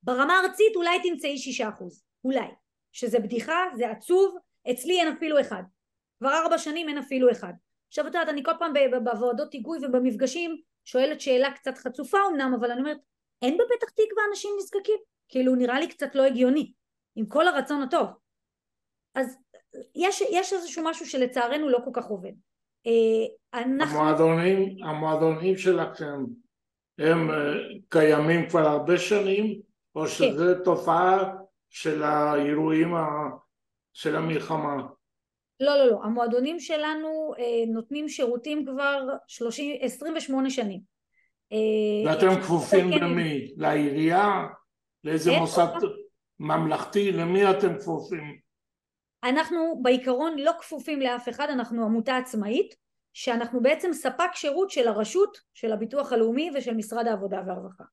[0.03, 2.47] ברמה הארצית אולי תמצאי שישה אחוז אולי.
[2.91, 4.37] שזה בדיחה זה עצוב
[4.71, 5.63] אצלי אין אפילו אחד.
[6.19, 7.53] כבר ארבע שנים אין אפילו אחד.
[7.87, 12.71] עכשיו את יודעת אני כל פעם בוועדות היגוי ובמפגשים שואלת שאלה קצת חצופה אמנם אבל
[12.71, 12.97] אני אומרת
[13.41, 14.97] אין בפתח תקווה אנשים נזקקים?
[15.29, 16.73] כאילו נראה לי קצת לא הגיוני
[17.15, 18.07] עם כל הרצון הטוב.
[19.15, 19.37] אז
[19.95, 22.31] יש, יש איזשהו משהו שלצערנו לא כל כך עובד.
[23.53, 23.99] אנחנו...
[23.99, 26.23] המועדונים, המועדונים שלכם
[26.99, 27.29] הם
[27.89, 29.59] קיימים כבר הרבה שנים
[29.95, 30.07] או.
[30.07, 30.63] שזו כן.
[30.63, 31.33] תופעה
[31.69, 32.93] של האירועים
[33.93, 34.75] של המלחמה?
[35.59, 35.99] לא, לא, לא.
[36.03, 40.79] המועדונים שלנו אה, נותנים שירותים כבר 30, 28 שנים.
[41.51, 43.03] אה, ואתם כפופים כן...
[43.03, 43.53] למי?
[43.57, 44.45] לעירייה?
[45.03, 45.67] לאיזה כן, מוסד.
[46.39, 47.11] ממלכתי?
[47.11, 48.44] למי אתם כפופים?
[49.25, 52.75] אנחנו בעיקרון לא כפופים לאף אחד, אנחנו עמותה עצמאית,
[53.13, 57.83] שאנחנו בעצם ספק שירות של הרשות, של הביטוח הלאומי ושל משרד העבודה והרווחה.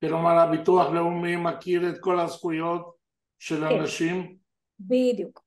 [0.00, 2.94] כלומר הביטוח לאומי מכיר את כל הזכויות
[3.38, 3.80] של כן.
[3.80, 4.36] אנשים?
[4.80, 5.44] בדיוק.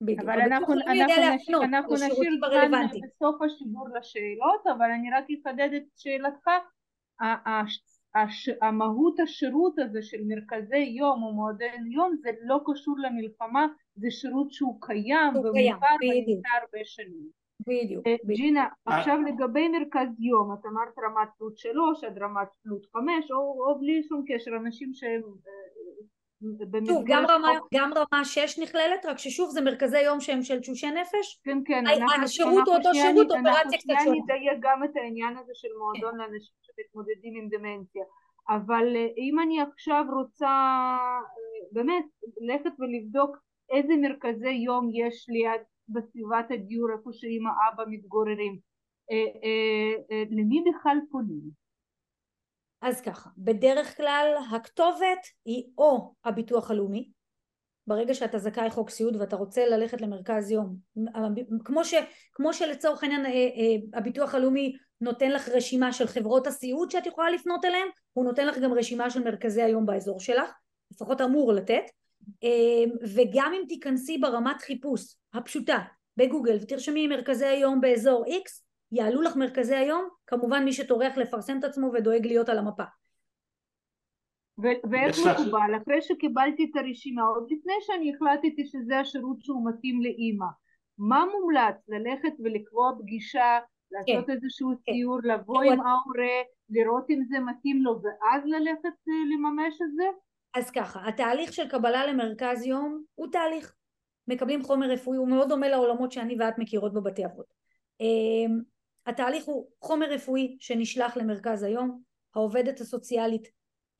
[0.00, 0.20] בדיוק.
[0.20, 6.50] אבל אנחנו, אנחנו, אנחנו נשאיר זמן בסוף השידור לשאלות, אבל אני רק אחדד את שאלתך.
[8.14, 14.10] הש, המהות השירות הזה של מרכזי יום או מועדן יום זה לא קשור למלחמה, זה
[14.10, 17.28] שירות שהוא קיים ומוכר ונמצא הרבה שנים.
[17.66, 18.04] בדיוק.
[18.36, 23.78] ג'ינה, עכשיו לגבי מרכז יום, את אמרת רמת תלות שלוש עד רמת תלות חמש, או
[23.80, 25.22] בלי שום קשר, אנשים שהם
[26.86, 30.90] שוב, גם רמה, גם רמה 6 נכללת, רק ששוב זה מרכזי יום שהם של תשושי
[30.90, 31.40] נפש.
[31.44, 31.84] כן, כן.
[32.22, 33.98] השירות הוא אותו שירות, אופרציה קצת שונה.
[33.98, 36.18] אנחנו שנייה נדייק גם את העניין הזה של מועדון כן.
[36.18, 38.04] לאנשים שמתמודדים עם דמנציה.
[38.48, 40.52] אבל אם אני עכשיו רוצה
[41.72, 42.04] באמת
[42.40, 43.36] ללכת ולבדוק
[43.70, 48.58] איזה מרכזי יום יש ליד בסביבת הדיור איפה שאמא אבא מתגוררים
[49.10, 51.63] אה, אה, אה, למי בכלל פונים?
[52.84, 57.10] אז ככה, בדרך כלל הכתובת היא או הביטוח הלאומי
[57.86, 60.76] ברגע שאתה זכאי חוק סיעוד ואתה רוצה ללכת למרכז יום
[61.64, 61.94] כמו, ש,
[62.32, 63.26] כמו שלצורך העניין
[63.94, 68.58] הביטוח הלאומי נותן לך רשימה של חברות הסיעוד שאת יכולה לפנות אליהן הוא נותן לך
[68.58, 70.50] גם רשימה של מרכזי היום באזור שלך
[70.90, 71.84] לפחות אמור לתת
[72.42, 75.78] אמ, וגם אם תיכנסי ברמת חיפוש הפשוטה
[76.16, 78.64] בגוגל ותרשמי מרכזי היום באזור X
[78.94, 82.82] יעלו לך מרכזי היום כמובן מי שטורח לפרסם את עצמו ודואג להיות על המפה
[84.58, 90.46] ואיך מקובל אחרי שקיבלתי את הרשימה עוד לפני שאני החלטתי שזה השירות שהוא מתאים לאימא
[90.98, 93.58] מה מומלץ ללכת ולקבוע פגישה
[93.90, 94.92] לעשות כן, איזשהו כן.
[94.92, 100.04] ציור לבוא עם ההורה לראות אם זה מתאים לו ואז ללכת אה, לממש את זה
[100.54, 103.74] אז ככה, התהליך של קבלה למרכז יום הוא תהליך.
[104.28, 107.46] מקבלים חומר רפואי, הוא מאוד דומה לעולמות שאני ואת מכירות בבתי אבות.
[109.06, 112.02] התהליך הוא חומר רפואי שנשלח למרכז היום,
[112.34, 113.48] העובדת הסוציאלית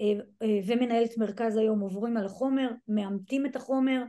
[0.01, 0.07] אה,
[0.43, 4.03] אה, ומנהלת מרכז היום עוברים על החומר, מאמתים את החומר,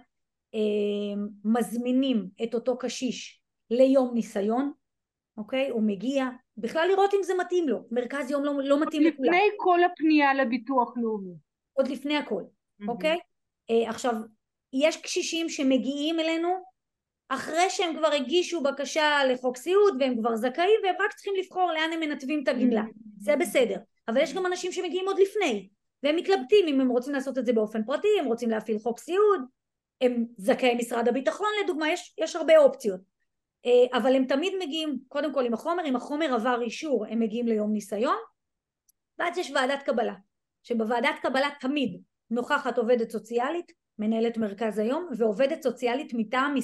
[0.54, 4.72] אמ, מזמינים את אותו קשיש ליום ניסיון,
[5.38, 5.70] אוקיי?
[5.70, 6.26] הוא מגיע,
[6.58, 9.34] בכלל לראות אם זה מתאים לו, מרכז יום לא, לא מתאים לכולם.
[9.34, 11.36] לפני כל הפנייה לביטוח לאומי.
[11.74, 12.88] עוד לפני הכל, mm-hmm.
[12.88, 13.20] אוקיי?
[13.70, 14.14] אה, עכשיו,
[14.74, 16.50] יש קשישים שמגיעים אלינו
[17.30, 21.90] אחרי שהם כבר הגישו בקשה לחוק סיעוד והם כבר זכאים והם רק צריכים לבחור לאן
[21.94, 23.24] הם מנתבים את הגמלה, mm-hmm.
[23.24, 25.70] זה בסדר, אבל יש גם אנשים שמגיעים עוד לפני.
[26.04, 29.42] והם מתלבטים אם הם רוצים לעשות את זה באופן פרטי, הם רוצים להפעיל חוק סיעוד,
[30.02, 33.02] הם זכאי משרד הביטחון לדוגמה, יש, יש הרבה אופציות,
[33.66, 37.48] אה, אבל הם תמיד מגיעים קודם כל עם החומר, אם החומר עבר אישור הם מגיעים
[37.48, 38.18] ליום ניסיון
[39.20, 40.14] ואז יש ועדת קבלה
[40.64, 46.56] שבוועדת קבלה תמיד נוכחת עובדת סוציאלית, מנהלת מרכז היום, ועובדת סוציאלית מטעם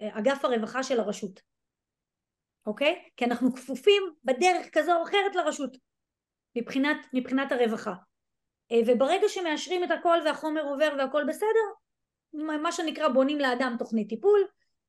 [0.00, 1.40] אגף הרווחה של הרשות.
[2.66, 3.02] אוקיי?
[3.16, 5.76] כי אנחנו כפופים בדרך כזו או אחרת לרשות,
[6.56, 7.94] מבחינת, מבחינת הרווחה.
[8.72, 11.66] אה, וברגע שמאשרים את הכל והחומר עובר והכל בסדר,
[12.62, 14.40] מה שנקרא בונים לאדם תוכנית טיפול,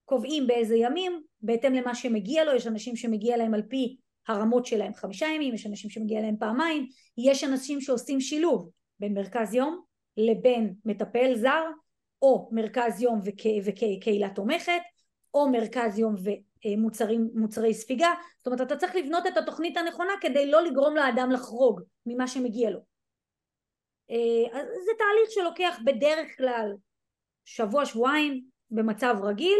[0.06, 4.94] קובעים באיזה ימים, בהתאם למה שמגיע לו, יש אנשים שמגיע להם על פי הרמות שלהם
[4.94, 9.82] חמישה ימים, יש אנשים שמגיע להם פעמיים, יש אנשים שעושים שילוב בין מרכז יום
[10.18, 11.64] לבין מטפל זר,
[12.22, 13.22] או מרכז יום
[13.66, 14.82] וקהילה תומכת,
[15.34, 16.16] או מרכז יום
[16.66, 21.82] ומוצרי ספיגה, זאת אומרת אתה צריך לבנות את התוכנית הנכונה כדי לא לגרום לאדם לחרוג
[22.06, 22.80] ממה שמגיע לו.
[24.10, 26.74] אה, אז זה תהליך שלוקח בדרך כלל
[27.46, 29.60] שבוע שבועיים במצב רגיל,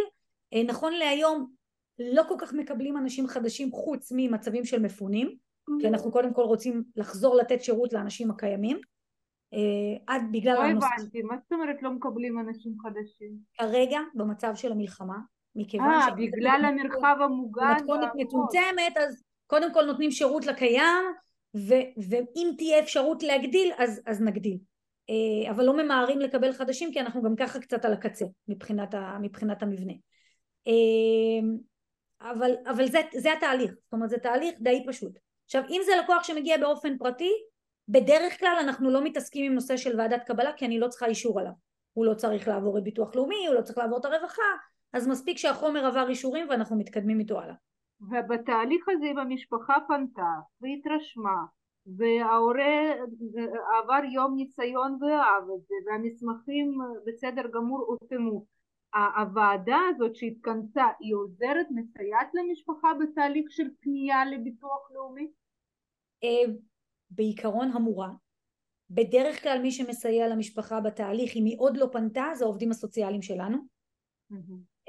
[0.54, 1.52] אה, נכון להיום
[2.00, 5.38] לא כל כך מקבלים אנשים חדשים חוץ ממצבים של מפונים
[5.80, 8.82] כי אנחנו קודם כל רוצים לחזור לתת שירות לאנשים הקיימים
[10.08, 10.86] עד בגלל לא הנושא...
[10.86, 13.32] לא הבנתי, מה זאת אומרת לא מקבלים אנשים חדשים?
[13.58, 15.18] כרגע במצב של המלחמה
[15.56, 21.04] מכיוון 아, אה, בגלל המרחב המוגן במתכונת מצומצמת אז קודם כל נותנים שירות לקיים
[21.58, 24.58] ו- ואם תהיה אפשרות להגדיל אז, אז נגדיל
[25.10, 29.18] אה, אבל לא ממהרים לקבל חדשים כי אנחנו גם ככה קצת על הקצה מבחינת, ה-
[29.22, 29.94] מבחינת המבנה
[32.22, 35.20] אבל, אבל זה, זה התהליך, זאת אומרת זה תהליך די פשוט.
[35.46, 37.32] עכשיו אם זה לקוח שמגיע באופן פרטי,
[37.92, 41.40] בדרך כלל אנחנו לא מתעסקים עם נושא של ועדת קבלה כי אני לא צריכה אישור
[41.40, 41.52] עליו.
[41.94, 44.52] הוא לא צריך לעבור את ביטוח לאומי, הוא לא צריך לעבור את הרווחה,
[44.94, 47.56] אז מספיק שהחומר עבר אישורים ואנחנו מתקדמים איתו הלאה.
[48.02, 51.44] ובתהליך הזה אם המשפחה פנתה והתרשמה
[51.98, 52.94] וההורה
[53.80, 56.78] עבר יום ניסיון ואהב את זה והמסמכים
[57.08, 58.46] בסדר גמור הותאמו
[59.18, 65.32] הוועדה הזאת שהתכנסה היא עוזרת מסייעת למשפחה בתהליך של פנייה לביטוח לאומי?
[67.12, 68.10] בעיקרון המורה
[68.90, 73.58] בדרך כלל מי שמסייע למשפחה בתהליך אם היא עוד לא פנתה זה העובדים הסוציאליים שלנו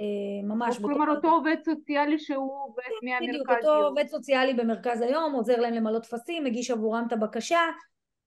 [0.01, 0.79] אה, ממש.
[0.79, 3.87] כלומר אותו עובד סוציאלי שהוא עובד מהמרכז בדיוק, אותו.
[3.87, 7.61] עובד סוציאלי במרכז היום עוזר להם למלא טפסים, מגיש עבורם את הבקשה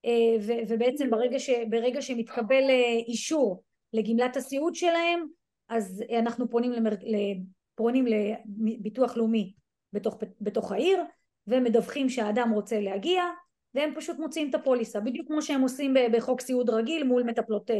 [0.04, 5.26] אה, ובעצם ברגע, ש, ברגע שמתקבל אה, אישור לגמלת הסיעוד שלהם
[5.68, 6.90] אז אנחנו פונים, למר...
[7.74, 8.04] פונים
[8.58, 9.54] לביטוח לאומי
[9.92, 11.02] בתוך, בתוך העיר
[11.46, 13.24] ומדווחים שהאדם רוצה להגיע
[13.76, 17.70] והם פשוט מוציאים את הפוליסה בדיוק כמו שהם עושים בחוק סיעוד רגיל מול מטפלות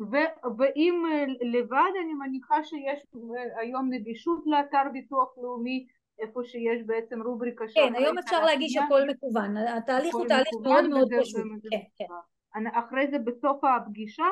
[0.00, 5.86] ו- ואם אה, לבד אני מניחה שיש אה, היום נגישות לאתר ביטוח לאומי
[6.18, 11.08] איפה שיש בעצם רובריקה כן היום אפשר להגיש הכל מקוון התהליך הוא תהליך מאוד מאוד
[11.20, 12.66] פשוט כן, כן.
[12.66, 14.24] אחרי זה בסוף הפגישה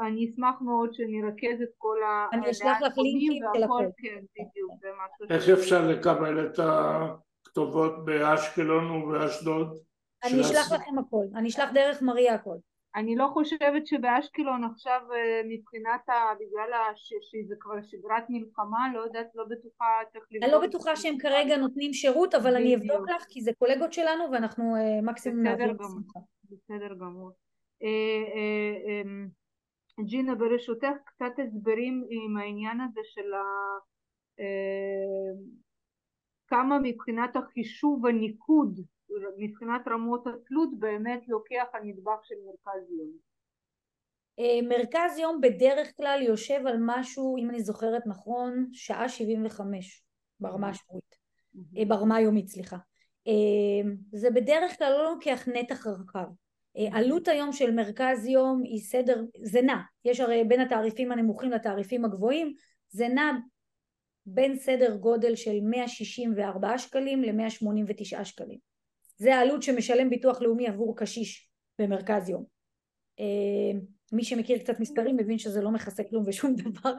[0.00, 2.26] אני אשמח מאוד שנרכז את כל ה...
[2.32, 3.84] אני אשלח לך לינקים של הכל.
[3.98, 5.36] כן, בדיוק, זה משהו...
[5.36, 9.78] איך אפשר לקבל את הכתובות באשקלון ובאשדוד?
[10.24, 12.56] אני אשלח לכם הכל, אני אשלח דרך מריה הכל.
[12.94, 16.12] אני לא חושבת שבאשקלון עכשיו אה, מבחינת ה...
[16.40, 16.70] בגלל
[17.20, 20.44] שזה כבר שגרת מלחמה, לא יודעת, לא בטוחה צריך לבדוק.
[20.44, 24.24] אני לא בטוחה שהם כרגע נותנים שירות, אבל אני אבדוק לך כי זה קולגות שלנו
[24.32, 26.20] ואנחנו אה, מקסימום נעביר בשמחה.
[26.44, 27.30] בסדר גמור.
[27.82, 29.28] אה, אמ,
[30.04, 33.40] ג'ינה ברשותך קצת הסברים עם העניין הזה של ה...
[36.46, 38.80] כמה מבחינת החישוב הניקוד
[39.36, 43.10] מבחינת רמות התלות באמת לוקח הנדבך של מרכז יום?
[44.38, 50.04] אה, מרכז יום בדרך כלל יושב על משהו, אם אני זוכרת נכון, שעה 75
[50.40, 51.14] ברמה השבועית,
[51.78, 52.76] אה, ברמה היומית סליחה.
[53.26, 56.26] אה, זה בדרך כלל לא לוקח נתח רחב.
[56.92, 62.04] עלות היום של מרכז יום היא סדר, זה נע, יש הרי בין התעריפים הנמוכים לתעריפים
[62.04, 62.54] הגבוהים,
[62.88, 63.32] זה נע
[64.26, 68.69] בין סדר גודל של 164 שקלים ל-189 שקלים.
[69.20, 72.44] זה העלות שמשלם ביטוח לאומי עבור קשיש במרכז יום.
[73.20, 73.80] אה,
[74.12, 76.94] מי שמכיר קצת מספרים מבין שזה לא מכסה כלום ושום דבר.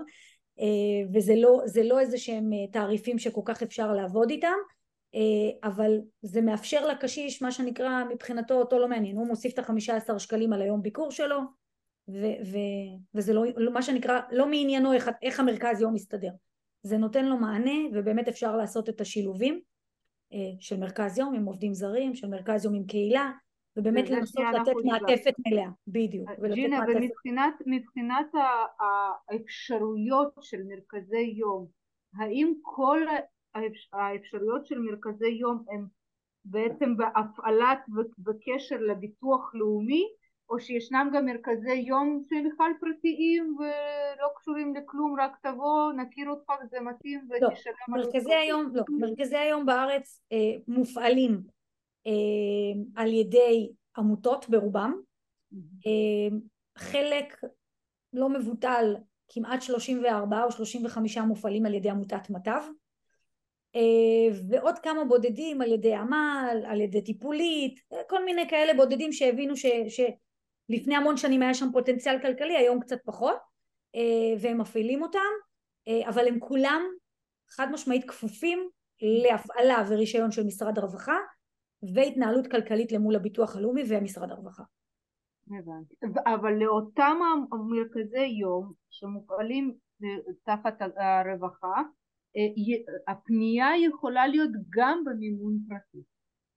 [0.59, 4.57] אה, וזה לא, לא איזה שהם אה, תעריפים שכל כך אפשר לעבוד איתם
[5.63, 9.15] אבל זה מאפשר לקשיש מה שנקרא מבחינתו אותו לא מעניין.
[9.17, 11.39] הוא מוסיף את החמישה עשר שקלים על היום ביקור שלו
[12.07, 16.31] ו- ו- וזה לא, מה שנקרא לא מעניינו איך, איך המרכז יום מסתדר
[16.83, 19.61] זה נותן לו מענה ובאמת אפשר לעשות את השילובים
[20.59, 23.31] של מרכז יום עם עובדים זרים, של מרכז יום עם קהילה,
[23.77, 26.29] ובאמת לנסות לתת מעטפת מלאה, בדיוק.
[26.29, 28.27] אה, ג'ינה, ומבחינת מבחינת
[28.79, 31.67] האפשרויות של מרכזי יום,
[32.15, 32.99] האם כל
[33.93, 35.85] האפשרויות של מרכזי יום הם
[36.45, 37.79] בעצם בהפעלת
[38.25, 40.07] וקשר לביטוח לאומי
[40.51, 46.53] או שישנם גם מרכזי יום שהם בכלל פרטיים ולא קשורים לכלום, רק תבוא, נכיר אותך
[46.63, 50.37] וזה מתאים לא, ותשלם לא, מרכזי היום, לא, מרכזי היום בארץ אה,
[50.67, 51.41] מופעלים
[52.07, 52.11] אה,
[52.95, 54.93] על ידי עמותות ברובם,
[55.87, 56.37] אה,
[56.77, 57.41] חלק
[58.13, 58.95] לא מבוטל,
[59.29, 62.61] כמעט 34 או 35 מופעלים על ידי עמותת מטב,
[63.75, 69.57] אה, ועוד כמה בודדים על ידי עמל, על ידי טיפולית, כל מיני כאלה בודדים שהבינו
[69.57, 70.01] ש, ש,
[70.71, 73.37] לפני המון שנים היה שם פוטנציאל כלכלי, היום קצת פחות,
[73.95, 75.19] אה, והם מפעילים אותם,
[75.87, 76.81] אה, אבל הם כולם
[77.49, 78.69] חד משמעית כפופים
[79.23, 81.17] להפעלה ורישיון של משרד הרווחה
[81.95, 84.63] והתנהלות כלכלית למול הביטוח הלאומי ומשרד הרווחה.
[85.59, 85.95] הבנתי.
[86.35, 87.17] אבל לאותם
[87.69, 91.81] מרכזי יום שמופעלים אה, תחת הרווחה,
[93.07, 96.03] הפנייה יכולה להיות גם במימון פרטי.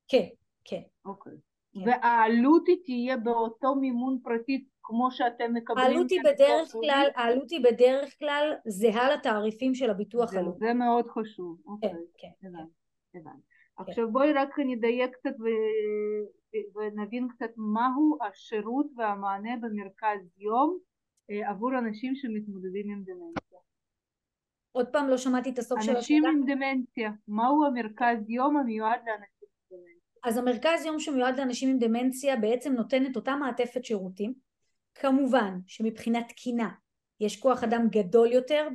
[0.08, 0.28] כן,
[0.64, 0.82] כן.
[1.04, 1.32] אוקיי.
[1.74, 1.80] כן.
[1.86, 5.86] והעלות היא תהיה באותו מימון פרטי כמו שאתם מקבלים?
[5.86, 10.58] העלות היא בדרך כלל, העלות היא בדרך כלל זהה לתעריפים של הביטוח הלאומי.
[10.58, 11.60] זה מאוד חשוב.
[11.64, 11.90] כן, אוקיי.
[12.18, 12.46] כן.
[12.46, 12.72] הבנתי.
[13.14, 13.46] הבנתי.
[13.76, 15.34] עכשיו בואי רק נדייק קצת.
[16.74, 20.78] ונבין קצת מהו השירות והמענה במרכז יום
[21.30, 23.58] אה, עבור אנשים שמתמודדים עם דמנציה.
[24.72, 25.98] עוד פעם לא שמעתי את הסוף של השאלה.
[25.98, 29.33] אנשים עם דמנציה, מהו המרכז יום המיועד לאנשים
[30.24, 34.34] אז המרכז יום שמיועד לאנשים עם דמנציה בעצם נותן את אותה מעטפת שירותים.
[34.94, 36.68] כמובן שמבחינת תקינה
[37.20, 38.68] יש כוח אדם גדול יותר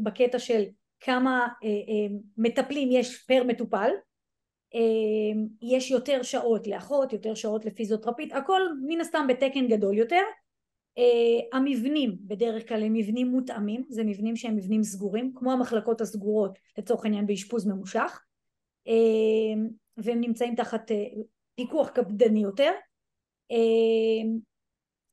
[0.00, 0.62] בקטע של
[1.00, 3.90] כמה אה, אה, מטפלים יש פר מטופל.
[4.74, 4.80] אה,
[5.62, 10.22] יש יותר שעות לאחות, יותר שעות לפיזיותרפית, הכל מן הסתם בתקן גדול יותר.
[11.52, 17.04] המבנים בדרך כלל הם מבנים מותאמים, זה מבנים שהם מבנים סגורים, כמו המחלקות הסגורות לצורך
[17.04, 18.20] העניין באשפוז ממושך,
[19.96, 20.94] והם נמצאים תחת uh,
[21.54, 22.72] פיקוח קפדני יותר.
[23.52, 24.26] Uh,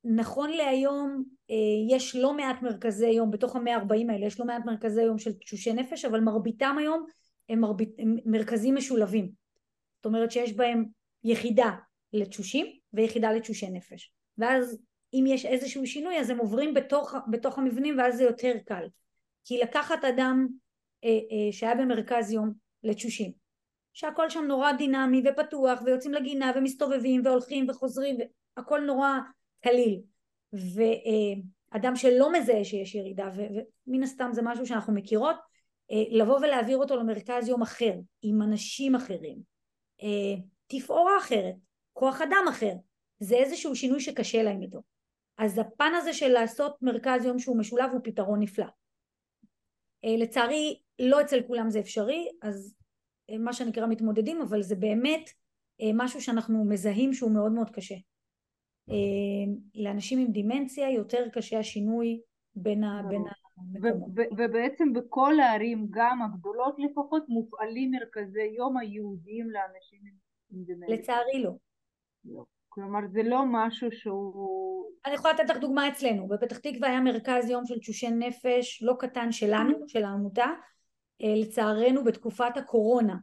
[0.04, 4.66] נכון להיום uh, יש לא מעט מרכזי יום, בתוך המאה ארבעים האלה יש לא מעט
[4.66, 7.06] מרכזי יום של תשושי נפש, אבל מרביתם היום
[7.50, 9.32] הם, מרבית, הם מרכזים משולבים.
[9.96, 10.86] זאת אומרת שיש בהם
[11.24, 11.72] יחידה
[12.14, 14.14] לתשושים ויחידה לתשושי נפש.
[14.38, 14.78] ואז
[15.14, 18.88] אם יש איזשהו שינוי אז הם עוברים בתוך, בתוך המבנים ואז זה יותר קל.
[19.46, 20.48] כי לקחת אדם
[21.04, 22.54] אה, אה, שהיה במרכז יום
[22.84, 23.32] לתשושים,
[23.94, 28.18] שהכל שם נורא דינמי ופתוח ויוצאים לגינה ומסתובבים והולכים וחוזרים
[28.58, 29.10] והכל נורא
[29.64, 30.02] קליל.
[30.54, 33.30] ואדם שלא מזהה שיש ירידה
[33.88, 35.36] ומן הסתם זה משהו שאנחנו מכירות
[35.92, 39.38] אה, לבוא ולהעביר אותו למרכז יום אחר עם אנשים אחרים
[40.04, 41.56] אה, תפאורה אחרת
[41.94, 42.74] כוח אדם אחר
[43.20, 44.82] זה איזשהו שינוי שקשה להם איתו
[45.38, 48.66] אז הפן הזה של לעשות מרכז יום שהוא משולב הוא פתרון נפלא.
[50.06, 52.76] אה, לצערי לא אצל כולם זה אפשרי, אז
[53.40, 55.30] מה שנקרא מתמודדים, אבל זה באמת
[55.82, 57.96] אה, משהו שאנחנו מזהים שהוא מאוד מאוד קשה.
[59.76, 62.22] לאנשים עם דימנציה יותר קשה השינוי
[62.56, 64.10] בין, ה, בין המקומות.
[64.38, 70.00] ובעצם בכל הערים, גם הגדולות לפחות, מופעלים מרכזי יום הייעודיים לאנשים
[70.52, 70.96] עם דימנציה.
[70.96, 71.52] לצערי לא.
[72.26, 72.44] לא.
[72.70, 74.86] כלומר זה לא משהו שהוא...
[75.06, 78.94] אני יכולה לתת לך דוגמה אצלנו, בפתח תקווה היה מרכז יום של תשושי נפש לא
[79.00, 80.52] קטן שלנו, של העמותה, אה,
[81.20, 83.16] לצערנו בתקופת הקורונה,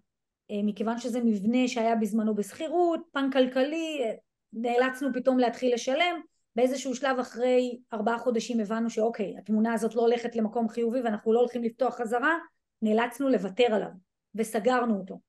[0.50, 4.14] אה, מכיוון שזה מבנה שהיה בזמנו בשכירות, פן כלכלי, אה,
[4.52, 6.20] נאלצנו פתאום להתחיל לשלם,
[6.56, 11.40] באיזשהו שלב אחרי ארבעה חודשים הבנו שאוקיי, התמונה הזאת לא הולכת למקום חיובי ואנחנו לא
[11.40, 12.38] הולכים לפתוח חזרה,
[12.82, 13.90] נאלצנו לוותר עליו
[14.34, 15.20] וסגרנו אותו.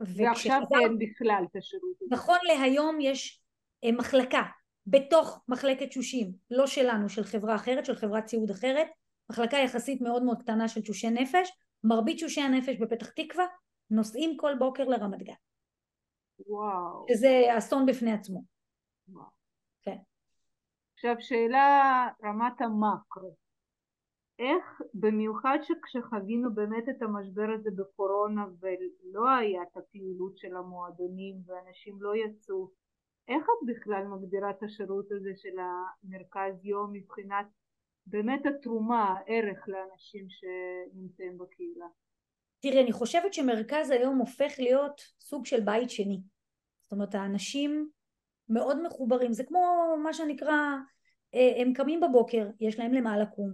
[0.00, 1.96] ועכשיו אין בכלל את השירות.
[2.10, 3.40] נכון להיום יש
[3.84, 4.42] אה, מחלקה
[4.86, 8.86] בתוך מחלקת שושים, לא שלנו, של חברה אחרת, של חברת ציוד אחרת,
[9.30, 11.52] מחלקה יחסית מאוד מאוד קטנה של תשושי נפש,
[11.84, 13.46] מרבית תשושי הנפש בפתח תקווה
[13.90, 15.34] נוסעים כל בוקר לרמת גן.
[16.46, 17.06] וואו.
[17.08, 18.42] שזה אסון בפני עצמו.
[19.08, 19.26] וואו.
[19.82, 19.96] כן.
[20.94, 23.36] עכשיו שאלה רמת המקרו.
[24.38, 32.02] איך במיוחד שכשחווינו באמת את המשבר הזה בקורונה ולא היה את הפעילות של המועדונים ואנשים
[32.02, 32.70] לא יצאו
[33.28, 37.46] איך את בכלל מגדירה את השירות הזה של המרכז יום מבחינת
[38.08, 41.86] באמת התרומה, הערך לאנשים שנמצאים בקהילה?
[42.60, 46.20] תראי, אני חושבת שמרכז היום הופך להיות סוג של בית שני.
[46.82, 47.88] זאת אומרת, האנשים
[48.48, 49.32] מאוד מחוברים.
[49.32, 49.60] זה כמו
[50.02, 50.76] מה שנקרא,
[51.34, 53.52] אה, הם קמים בבוקר, יש להם למה לקום.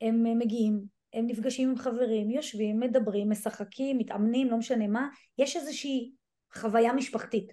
[0.00, 6.12] הם מגיעים, הם נפגשים עם חברים, יושבים, מדברים, משחקים, מתאמנים, לא משנה מה, יש איזושהי
[6.54, 7.52] חוויה משפחתית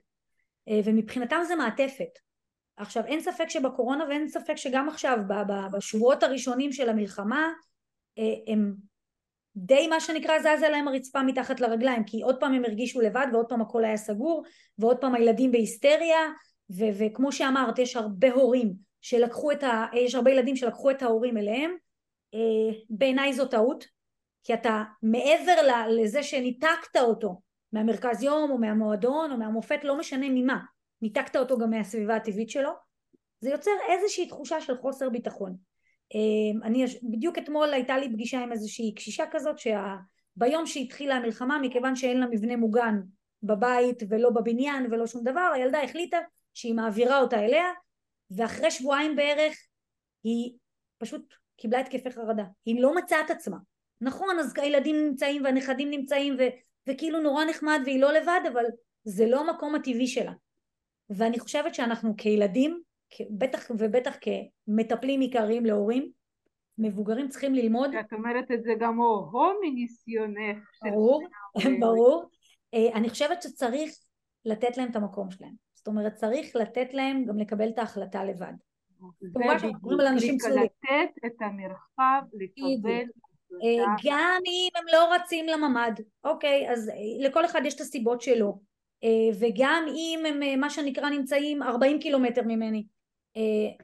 [0.68, 2.20] אה, ומבחינתם זה מעטפת.
[2.78, 5.18] עכשיו אין ספק שבקורונה ואין ספק שגם עכשיו
[5.74, 7.54] בשבועות הראשונים של המלחמה
[8.18, 8.76] אה, הם
[9.56, 13.46] די מה שנקרא זזה להם הרצפה מתחת לרגליים כי עוד פעם הם הרגישו לבד ועוד
[13.50, 14.44] פעם הכל היה סגור
[14.80, 16.20] ועוד פעם הילדים בהיסטריה
[16.70, 19.86] ו- וכמו שאמרת יש הרבה הורים שלקחו את ה...
[19.94, 21.76] יש הרבה ילדים שלקחו את ההורים אליהם.
[22.34, 23.86] אה, בעיניי זו טעות
[24.44, 30.60] כי אתה מעבר לזה שניתקת אותו מהמרכז יום או מהמועדון או מהמופת לא משנה ממה
[31.06, 32.70] ניתקת אותו גם מהסביבה הטבעית שלו
[33.40, 35.56] זה יוצר איזושהי תחושה של חוסר ביטחון
[36.16, 41.96] אה, אני בדיוק אתמול הייתה לי פגישה עם איזושהי קשישה כזאת שביום שהתחילה המלחמה מכיוון
[41.96, 43.02] שאין לה מבנה מוגן
[43.44, 46.18] בבית ולא בבניין ולא שום דבר הילדה החליטה
[46.54, 47.66] שהיא מעבירה אותה אליה
[48.38, 49.58] ואחרי שבועיים בערך
[50.24, 50.54] היא
[50.98, 53.58] פשוט קיבלה התקפי חרדה, היא לא מצאה את עצמה.
[54.02, 56.44] נכון, אז הילדים נמצאים והנכדים נמצאים ו,
[56.90, 58.64] וכאילו נורא נחמד והיא לא לבד, אבל
[59.04, 60.32] זה לא המקום הטבעי שלה.
[61.10, 62.82] ואני חושבת שאנחנו כילדים,
[63.30, 66.12] בטח ובטח כמטפלים עיקריים להורים,
[66.78, 67.96] מבוגרים צריכים ללמוד.
[68.00, 70.58] את אומרת את זה גם או מניסיונך.
[70.84, 71.24] ברור,
[71.82, 72.30] ברור.
[72.74, 73.92] אה, אני חושבת שצריך
[74.46, 75.54] לתת להם את המקום שלהם.
[75.74, 78.54] זאת אומרת, צריך לתת להם גם לקבל את ההחלטה לבד.
[79.34, 80.64] כמובן שאנחנו מדברים על אנשים צעירים.
[80.64, 83.06] לתת את המרחב לקבל
[83.64, 85.94] אה, גם אם הם לא רצים לממ"ד,
[86.24, 88.60] אוקיי, אז אה, לכל אחד יש את הסיבות שלו,
[89.40, 92.84] וגם אם הם מה שנקרא נמצאים 40 קילומטר ממני,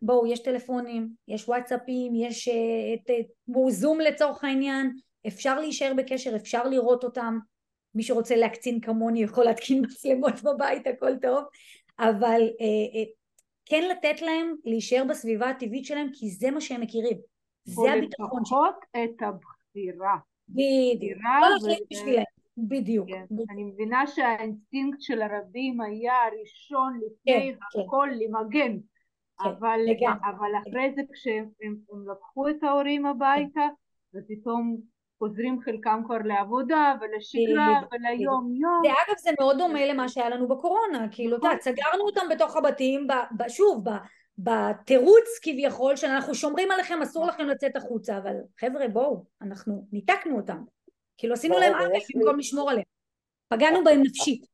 [0.01, 2.49] בואו, יש טלפונים, יש וואטסאפים, יש
[2.93, 3.11] את
[3.69, 4.91] זום לצורך העניין,
[5.27, 7.37] אפשר להישאר בקשר, אפשר לראות אותם,
[7.95, 11.43] מי שרוצה להקצין כמוני יכול להתקין מצלמות בבית, הכל טוב,
[11.99, 12.41] אבל
[13.65, 17.17] כן לתת להם להישאר בסביבה הטבעית שלהם כי זה מה שהם מכירים.
[17.63, 18.61] זה הביטחון שלהם.
[18.61, 20.15] או לפחות את הבחירה.
[20.49, 21.19] בדיוק.
[21.41, 22.23] לא להחליט בשבילם.
[22.57, 23.25] בדיוק, כן.
[23.31, 23.51] בדיוק.
[23.51, 27.79] אני מבינה שהאינסטינקט של הרבים היה הראשון לפני כן, כן.
[27.81, 28.17] הכל כן.
[28.19, 28.77] למגן.
[29.41, 29.79] כן, אבל,
[30.23, 33.67] אבל אחרי זה כשהם הם, הם לקחו את ההורים הביתה
[34.15, 34.77] ופתאום
[35.19, 38.81] חוזרים חלקם כבר לעבודה ולשגרה וליום יום.
[38.83, 43.07] ואגב זה מאוד דומה למה שהיה לנו בקורונה, כאילו, אתה יודע, סגרנו אותם בתוך הבתים,
[43.47, 43.85] שוב,
[44.37, 50.63] בתירוץ כביכול שאנחנו שומרים עליכם אסור לכם לצאת החוצה אבל חבר'ה בואו אנחנו ניתקנו אותם
[51.21, 52.85] כאילו עשינו להם עוול במקום לשמור עליהם
[53.47, 54.45] פגענו בהם נפשית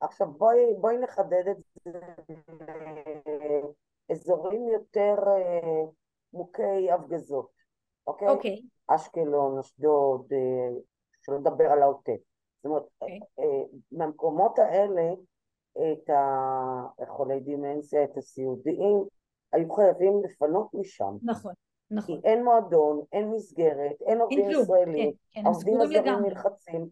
[0.00, 2.00] עכשיו בואי, בואי נחדד את זה
[4.10, 5.84] אזורים יותר אה,
[6.32, 7.50] מוכי הפגזות,
[8.06, 8.28] אוקיי?
[8.28, 8.62] אוקיי.
[8.86, 10.78] אשקלון, אשדוד, אה,
[11.22, 12.20] שלא לדבר על העוטף.
[12.56, 13.20] זאת אומרת, אוקיי.
[13.38, 15.12] אה, מהמקומות האלה
[15.76, 16.10] את
[17.02, 19.04] החולי דימנציה, את הסיעודיים,
[19.52, 21.16] היו חייבים לפנות משם.
[21.22, 21.52] נכון,
[21.90, 22.20] נכון.
[22.20, 26.88] כי אין מועדון, אין מסגרת, אין עובדים ישראלים, כן, כן, העובדים הזרים נלחצים.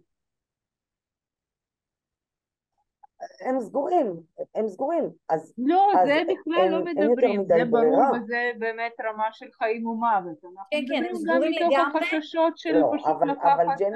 [3.41, 4.21] הם סגורים,
[4.55, 5.11] הם סגורים.
[5.29, 9.87] אז, לא, אז זה בכלל אין, לא מדברים, זה ברור וזה באמת רמה של חיים
[9.87, 10.45] ומוות.
[10.45, 11.77] אנחנו כן, כן, הם סגורים לגמרי.
[11.77, 13.47] גם מתוך החששות של לא, פשוט אבל, לקחת...
[13.55, 13.93] אבל ג'נ...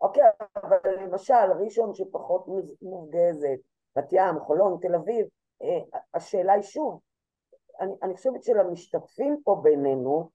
[0.00, 0.22] אוקיי,
[0.56, 2.46] אבל למשל, ראשון שפחות
[2.82, 3.58] מופגזת,
[3.96, 5.26] בת ים, חולון, תל אביב,
[5.62, 7.00] אה, השאלה היא שוב,
[7.80, 10.30] אני, אני חושבת שלמשתתפים פה בינינו,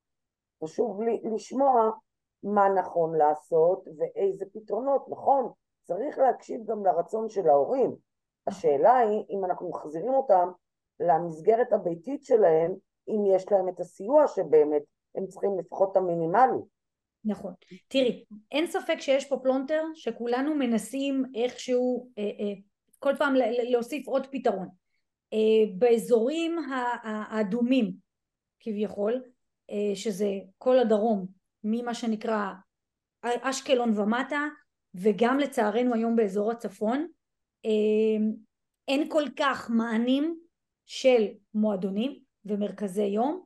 [0.63, 1.91] חשוב לי לשמוע
[2.43, 5.51] מה נכון לעשות ואיזה פתרונות, נכון,
[5.83, 7.95] צריך להקשיב גם לרצון של ההורים.
[8.47, 10.49] השאלה היא אם אנחנו מחזירים אותם
[10.99, 12.75] למסגרת הביתית שלהם,
[13.07, 14.81] אם יש להם את הסיוע שבאמת
[15.15, 16.61] הם צריכים לפחות את המינימלי.
[17.25, 17.53] נכון.
[17.87, 22.53] תראי, אין ספק שיש פה פלונטר שכולנו מנסים איכשהו אה, אה,
[22.99, 23.33] כל פעם
[23.71, 24.67] להוסיף עוד פתרון.
[25.33, 26.59] אה, באזורים
[27.03, 27.93] האדומים
[28.59, 29.23] כביכול,
[29.69, 31.25] אה, שזה כל הדרום,
[31.63, 32.45] ממה שנקרא
[33.23, 34.47] אשקלון ומטה,
[34.95, 37.07] וגם לצערנו היום באזור הצפון,
[37.65, 38.27] אה,
[38.87, 40.39] אין כל כך מענים
[40.85, 43.43] של מועדונים ומרכזי יום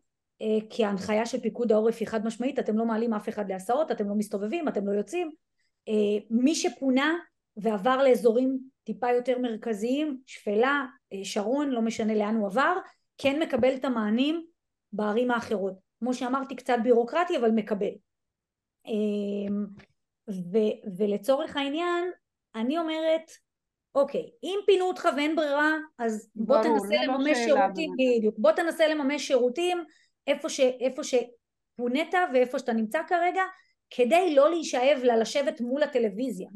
[0.69, 4.09] כי ההנחיה של פיקוד העורף היא חד משמעית אתם לא מעלים אף אחד להסעות אתם
[4.09, 5.31] לא מסתובבים אתם לא יוצאים.
[6.29, 7.15] מי שפונה
[7.57, 12.77] ועבר לאזורים טיפה יותר מרכזיים שפלה אה, שרון לא משנה לאן הוא עבר
[13.17, 14.45] כן מקבל את המענים
[14.93, 15.73] בערים האחרות.
[15.99, 17.91] כמו שאמרתי קצת בירוקרטי אבל מקבל.
[20.29, 22.11] ו- ולצורך העניין
[22.55, 23.31] אני אומרת
[23.95, 28.51] אוקיי, אם פינו אותך ואין ברירה, אז בוא ברור, תנסה לא לממש שירותים, בדיוק, בוא
[28.51, 29.83] תנסה לממש שירותים
[30.27, 33.41] איפה, ש, איפה שפונית ואיפה שאתה נמצא כרגע
[33.95, 36.49] כדי לא להישאב לשבת מול הטלוויזיה.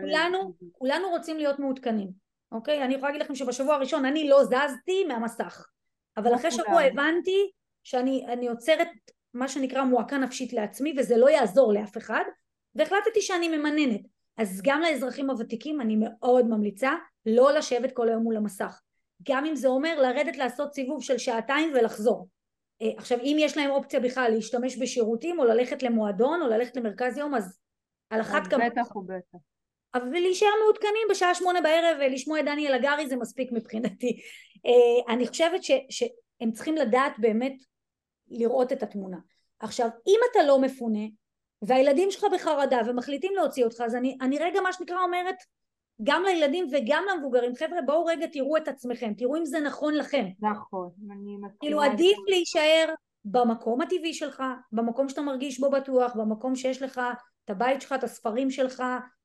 [0.00, 2.08] כולנו, כולנו רוצים להיות מעודכנים,
[2.52, 2.84] אוקיי?
[2.84, 5.66] אני יכולה להגיד לכם שבשבוע הראשון אני לא זזתי מהמסך,
[6.16, 7.50] אבל אחרי שבוע הבנתי
[7.84, 8.88] שאני עוצרת
[9.34, 12.24] מה שנקרא מועקה נפשית לעצמי וזה לא יעזור לאף אחד
[12.74, 14.00] והחלטתי שאני ממננת.
[14.36, 16.92] אז גם לאזרחים הוותיקים אני מאוד ממליצה
[17.26, 18.80] לא לשבת כל היום מול המסך.
[19.28, 22.28] גם אם זה אומר לרדת לעשות סיבוב של שעתיים ולחזור
[22.80, 27.34] עכשיו אם יש להם אופציה בכלל להשתמש בשירותים או ללכת למועדון או ללכת למרכז יום
[27.34, 27.58] אז
[28.10, 29.38] על אחת כמה בטח ובטח.
[29.94, 34.20] אבל להישאר מעודכנים בשעה שמונה בערב ולשמוע את דניאל הגרי זה מספיק מבחינתי.
[34.66, 37.54] אה, אני חושבת ש, שהם צריכים לדעת באמת
[38.28, 39.18] לראות את התמונה.
[39.60, 41.06] עכשיו אם אתה לא מפונה
[41.62, 45.36] והילדים שלך בחרדה ומחליטים להוציא אותך אז אני, אני רגע מה שנקרא אומרת
[46.02, 47.54] גם לילדים וגם למבוגרים.
[47.54, 50.26] חבר'ה בואו רגע תראו את עצמכם תראו אם זה נכון לכם.
[50.40, 52.94] נכון אני מסכימה כאילו עדיף להישאר
[53.24, 54.42] במקום הטבעי שלך
[54.72, 57.00] במקום שאתה מרגיש בו בטוח במקום שיש לך
[57.44, 58.80] את הבית שלך את הספרים שלך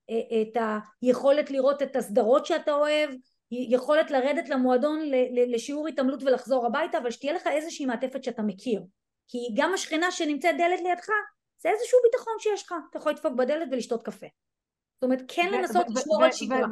[0.10, 0.58] אה, את
[1.02, 3.10] היכולת לראות את הסדרות שאתה אוהב
[3.52, 5.00] יכולת לרדת למועדון
[5.48, 8.82] לשיעור התעמלות ולחזור הביתה אבל שתהיה לך איזושהי מעטפת שאתה מכיר.
[9.28, 11.08] כי גם השכנה שנמצאת דלת לידך
[11.58, 12.74] זה איזשהו ביטחון שיש לך.
[12.90, 14.28] אתה יכול לדפוק בדלת ולשתות קפה
[15.06, 16.68] אומרת כן לנסות לשמור על שגרה.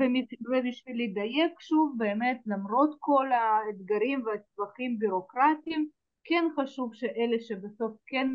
[0.49, 5.89] ובשביל לדייק שוב באמת למרות כל האתגרים והצרכים בירוקרטיים
[6.23, 8.27] כן חשוב שאלה שבסוף כן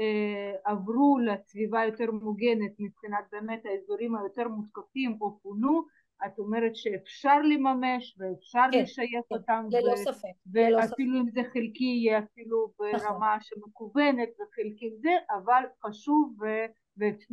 [0.00, 5.82] אה, עברו לסביבה יותר מוגנת מבחינת באמת האזורים היותר מותקפים או פונו
[6.26, 11.40] את אומרת שאפשר לממש ואפשר כן, לשייך כן, אותם ללא ו- ספק ואפילו אם זה
[11.52, 12.90] חלקי יהיה אפילו נכון.
[12.92, 13.40] ברמה נכון.
[13.40, 16.66] שמקוונת וחלקי זה אבל חשוב ו-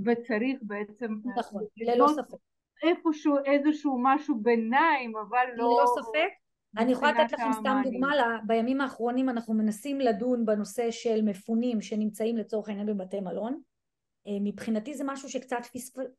[0.06, 2.38] וצריך בעצם נכון, ללא ספק.
[2.84, 5.80] איפשהו איזשהו משהו ביניים, אבל לא...
[5.80, 6.30] ללא ספק.
[6.78, 12.38] אני יכולה לתת לכם סתם דוגמה, בימים האחרונים אנחנו מנסים לדון בנושא של מפונים שנמצאים
[12.38, 13.62] לצורך העניין בבתי מלון.
[14.28, 15.58] אה, מבחינתי זה משהו שקצת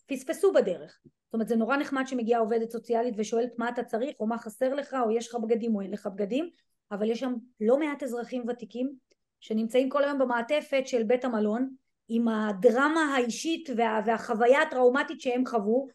[0.06, 1.00] פספסו בדרך.
[1.24, 4.74] זאת אומרת זה נורא נחמד שמגיעה עובדת סוציאלית ושואלת מה אתה צריך או מה חסר
[4.74, 6.50] לך או יש לך בגדים או אין לך בגדים,
[6.90, 8.92] אבל יש שם לא מעט אזרחים ותיקים
[9.40, 11.74] שנמצאים כל היום במעטפת של בית המלון
[12.08, 15.88] עם הדרמה האישית וה, והחוויה הטראומטית שהם חוו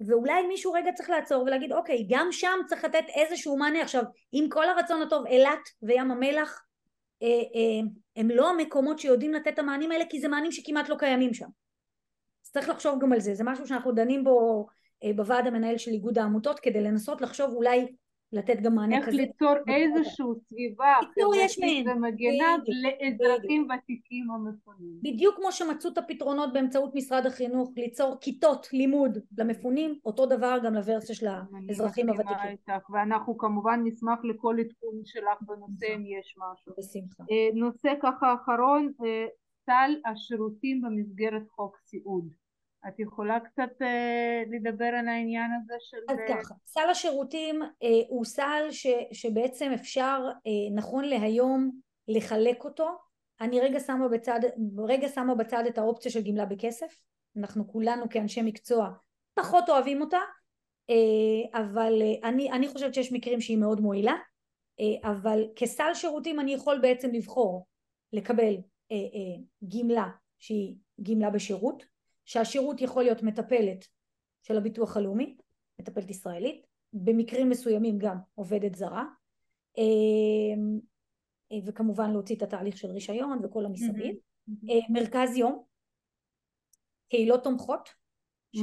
[0.00, 3.82] ואולי מישהו רגע צריך לעצור ולהגיד אוקיי גם שם צריך לתת איזשהו מענה.
[3.82, 6.62] עכשיו עם כל הרצון הטוב אילת וים המלח
[7.22, 10.96] אה, אה, הם לא המקומות שיודעים לתת את המענים האלה כי זה מענים שכמעט לא
[10.98, 11.48] קיימים שם.
[12.44, 13.34] אז צריך לחשוב גם על זה.
[13.34, 14.66] זה משהו שאנחנו דנים בו
[15.04, 17.86] אה, בוועד המנהל של איגוד העמותות כדי לנסות לחשוב אולי
[18.32, 19.22] לתת גם מענה איך כזה.
[19.22, 24.98] איך ליצור איזושהי סביבה חברתית ומגנה לאזרחים ותיקים המפונים.
[25.02, 30.74] בדיוק כמו שמצאו את הפתרונות באמצעות משרד החינוך, ליצור כיתות לימוד למפונים, אותו דבר גם
[30.74, 31.26] לוורסיה של
[31.68, 32.50] האזרחים הוותיקים.
[32.50, 36.72] איתך, ואנחנו כמובן נשמח לכל עדכון שלך בנושא אם יש משהו.
[36.78, 37.24] בשמחה.
[37.30, 39.26] אה, נושא ככה אחרון, אה,
[39.66, 42.28] סל השירותים במסגרת חוק סיעוד.
[42.88, 45.96] את יכולה קצת אה, לדבר על העניין הזה של...
[46.08, 51.70] אז אה, ככה, סל השירותים אה, הוא סל ש, שבעצם אפשר אה, נכון להיום
[52.08, 52.88] לחלק אותו.
[53.40, 54.40] אני רגע שמה בצד,
[54.78, 56.98] רגע שמה בצד את האופציה של גמלה בכסף.
[57.36, 58.90] אנחנו כולנו כאנשי מקצוע
[59.34, 60.20] פחות אוהבים אותה,
[60.90, 64.14] אה, אבל אה, אני, אני חושבת שיש מקרים שהיא מאוד מועילה,
[64.80, 67.66] אה, אבל כסל שירותים אני יכול בעצם לבחור
[68.12, 68.54] לקבל
[68.92, 70.08] אה, אה, גמלה
[70.38, 71.95] שהיא גמלה בשירות
[72.26, 73.86] שהשירות יכול להיות מטפלת
[74.42, 75.36] של הביטוח הלאומי,
[75.78, 79.04] מטפלת ישראלית, במקרים מסוימים גם עובדת זרה,
[79.78, 80.78] אמ,
[81.66, 84.14] וכמובן להוציא את התהליך של רישיון וכל המסביב.
[84.50, 84.92] Mm-hmm.
[84.92, 85.64] מרכז יום,
[87.08, 87.88] קהילות תומכות.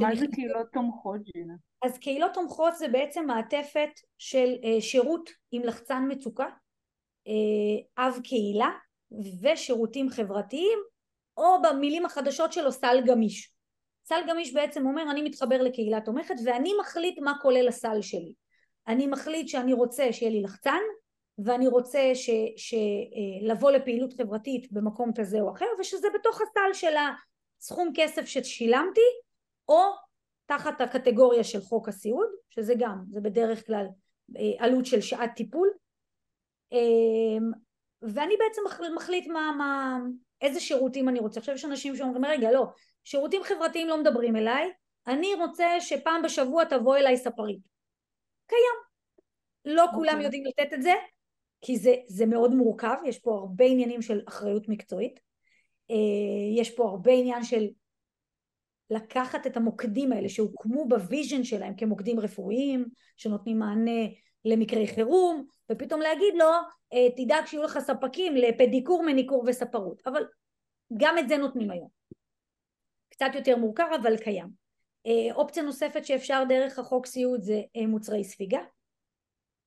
[0.00, 1.54] מה זה קהילות תומכות, ג'ינה?
[1.84, 6.46] אז קהילות תומכות זה בעצם מעטפת של אה, שירות עם לחצן מצוקה,
[7.26, 8.70] אה, אב קהילה
[9.42, 10.78] ושירותים חברתיים,
[11.36, 13.53] או במילים החדשות שלו סל גמיש.
[14.04, 18.34] סל גמיש בעצם אומר אני מתחבר לקהילה תומכת ואני מחליט מה כולל הסל שלי.
[18.88, 20.80] אני מחליט שאני רוצה שיהיה לי לחצן
[21.38, 26.72] ואני רוצה ש, ש, אה, לבוא לפעילות חברתית במקום כזה או אחר ושזה בתוך הסל
[26.72, 26.94] של
[27.60, 29.00] הסכום כסף ששילמתי
[29.68, 29.80] או
[30.46, 33.86] תחת הקטגוריה של חוק הסיעוד שזה גם זה בדרך כלל
[34.36, 35.70] אה, עלות של שעת טיפול
[36.72, 36.78] אה,
[38.02, 38.62] ואני בעצם
[38.94, 39.98] מחליט מה, מה,
[40.40, 41.40] איזה שירותים אני רוצה.
[41.40, 42.66] עכשיו יש אנשים שאומרים רגע לא
[43.04, 44.70] שירותים חברתיים לא מדברים אליי,
[45.06, 47.60] אני רוצה שפעם בשבוע תבוא אליי ספרית.
[48.46, 48.84] קיים.
[49.64, 49.94] לא okay.
[49.94, 50.24] כולם אוקיי.
[50.24, 50.92] יודעים לתת את זה,
[51.60, 55.20] כי זה, זה מאוד מורכב, יש פה הרבה עניינים של אחריות מקצועית,
[55.90, 55.96] אה,
[56.56, 57.66] יש פה הרבה עניין של
[58.90, 62.84] לקחת את המוקדים האלה שהוקמו ב vision שלהם כמוקדים רפואיים,
[63.16, 64.00] שנותנים מענה
[64.44, 66.50] למקרי חירום, ופתאום להגיד לו,
[66.92, 70.24] אה, תדאג שיהיו לך ספקים לפדיקור, מניקור וספרות, אבל
[70.96, 71.88] גם את זה נותנים היום.
[73.14, 74.48] קצת יותר מורכב אבל קיים.
[75.06, 78.60] אה, אופציה נוספת שאפשר דרך החוק סיעוד זה אה, מוצרי ספיגה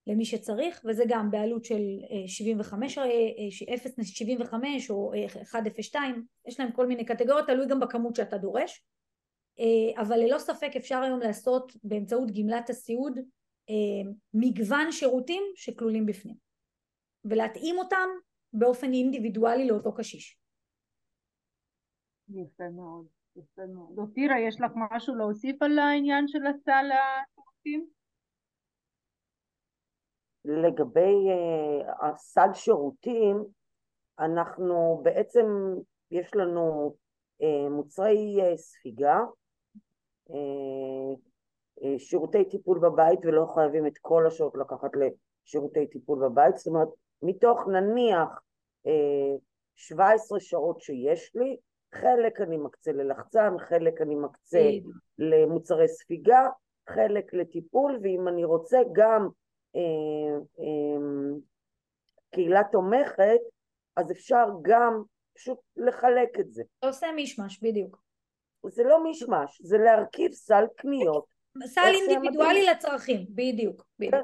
[0.08, 1.82] למי שצריך וזה גם בעלות של
[2.28, 4.54] 75, 0.75
[4.90, 5.96] או 1.02
[6.48, 8.86] יש להם כל מיני קטגוריות תלוי גם בכמות שאתה דורש
[9.60, 13.20] אה, אבל ללא ספק אפשר היום לעשות באמצעות גמלת הסיעוד
[14.34, 16.36] מגוון שירותים שכלולים בפנים
[17.26, 18.10] ולהתאים אותם
[18.54, 20.38] באופן אינדיבידואלי לאותו קשיש.
[22.30, 23.17] יפה מאוד.
[23.38, 24.00] יפה מאוד.
[24.00, 27.88] אופירה, יש לך משהו להוסיף על העניין של הסל השירותים?
[30.46, 33.44] לגבי uh, הסל שירותים,
[34.20, 35.46] אנחנו בעצם,
[36.12, 36.96] יש לנו
[37.42, 39.20] uh, מוצרי uh, ספיגה,
[41.98, 46.88] שירותי טיפול בבית ולא חייבים את כל השעות לקחת לשירותי טיפול בבית, זאת אומרת
[47.22, 48.42] מתוך נניח
[48.88, 49.40] uh,
[49.76, 51.58] 17 שעות שיש לי,
[52.02, 54.70] חלק אני מקצה ללחצן, חלק אני מקצה
[55.18, 56.48] למוצרי ספיגה,
[56.90, 59.28] חלק לטיפול, ואם אני רוצה גם
[59.76, 59.82] אה,
[60.60, 61.38] אה,
[62.32, 63.40] קהילה תומכת,
[63.96, 66.64] אז אפשר גם פשוט לחלק את זה.
[66.80, 68.02] אתה עושה מישמש, בדיוק.
[68.68, 71.26] זה לא מישמש, זה להרכיב סל קניות.
[71.66, 74.14] סל אינדיבידואלי לצרכים, בדיוק, בדיוק.
[74.16, 74.22] כן.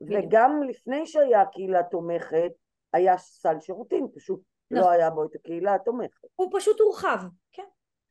[0.00, 2.52] וגם לפני שהיה קהילה תומכת,
[2.92, 4.40] היה סל שירותים, פשוט
[4.72, 4.92] לא נכון.
[4.92, 6.28] היה בו את הקהילה התומכת.
[6.34, 7.18] הוא פשוט הורחב,
[7.52, 7.62] כן.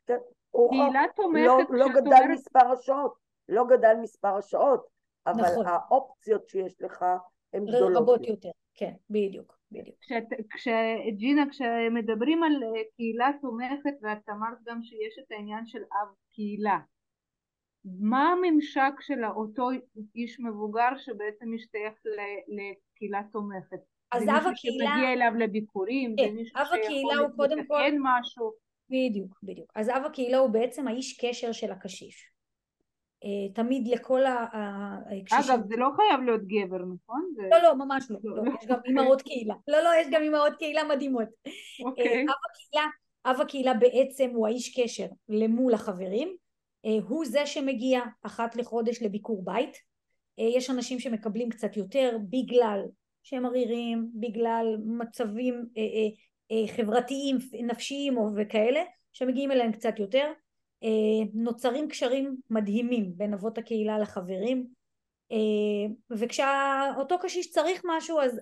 [0.06, 0.18] כן,
[0.52, 0.76] הורחב.
[0.76, 2.28] קהילה תומכת, לא, לא גדל.
[2.32, 3.14] מספר השעות,
[3.50, 4.88] לא גדל מספר השעות,
[5.28, 5.66] אבל נכון.
[5.68, 7.06] האופציות שיש לך
[7.54, 8.02] הן גדולות.
[8.02, 9.62] רבות יותר, כן, בדיוק.
[9.72, 9.98] בדיוק.
[10.50, 16.80] כשג'ינה, כשמדברים על אה, קהילה תומכת, ואת אמרת גם שיש את העניין של אב קהילה,
[17.86, 19.70] מה הממשק של אותו
[20.16, 21.94] איש מבוגר שבעצם משתייך
[22.48, 23.80] לקהילה תומכת?
[24.12, 24.44] אז אב הקהילה...
[24.44, 27.82] זה מישהו שמגיע אליו לביקורים, כן, אב הקהילה הוא קודם כל...
[28.00, 28.52] משהו.
[28.90, 29.72] בדיוק, בדיוק.
[29.76, 32.32] אז אב הקהילה הוא בעצם האיש קשר של הקשיש.
[33.24, 35.56] אה, תמיד לכל הקשישים.
[35.56, 37.32] אגב, זה לא חייב להיות גבר, נכון?
[37.36, 37.48] זה...
[37.52, 38.20] לא, לא, ממש לא.
[38.24, 39.56] לא, לא יש גם אימהות קהילה.
[39.68, 41.28] לא, לא, יש גם אימהות קהילה מדהימות.
[41.86, 42.06] אוקיי.
[42.06, 42.88] אב הקהילה,
[43.26, 46.36] אב הקהילה בעצם הוא האיש קשר למול החברים,
[47.08, 49.78] הוא זה שמגיע אחת לחודש לביקור בית.
[50.38, 52.82] יש אנשים שמקבלים קצת יותר בגלל
[53.24, 55.66] שהם עריריים, בגלל מצבים
[56.76, 60.32] חברתיים, נפשיים וכאלה שמגיעים אליהם קצת יותר.
[61.34, 64.68] נוצרים קשרים מדהימים בין אבות הקהילה לחברים.
[66.12, 68.42] וכשאותו קשיש צריך משהו אז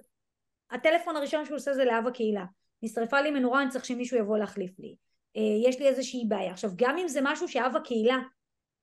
[0.72, 2.46] הטלפון הראשון שהוא עושה זה לאב הקהילה.
[2.84, 4.96] נשרפה לי מנורה אני צריך שמישהו יבוא להחליף לי
[5.36, 8.20] יש לי איזושהי בעיה עכשיו גם אם זה משהו שאב הקהילה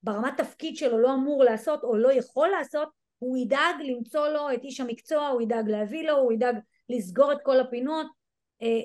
[0.03, 2.89] ברמת תפקיד שלו לא אמור לעשות או לא יכול לעשות
[3.19, 6.57] הוא ידאג למצוא לו את איש המקצוע הוא ידאג להביא לו הוא ידאג
[6.89, 8.07] לסגור את כל הפינות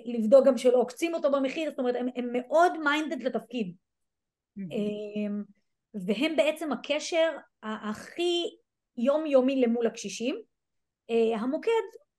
[0.05, 3.75] לבדוק גם שלא עוקצים אותו במחיר זאת אומרת הם, הם מאוד מיינדד לתפקיד
[4.57, 5.43] אמ,
[5.93, 7.29] והם בעצם הקשר
[7.63, 8.45] הכי
[8.97, 10.41] יומיומי למול הקשישים.
[11.09, 11.71] אה, המוקד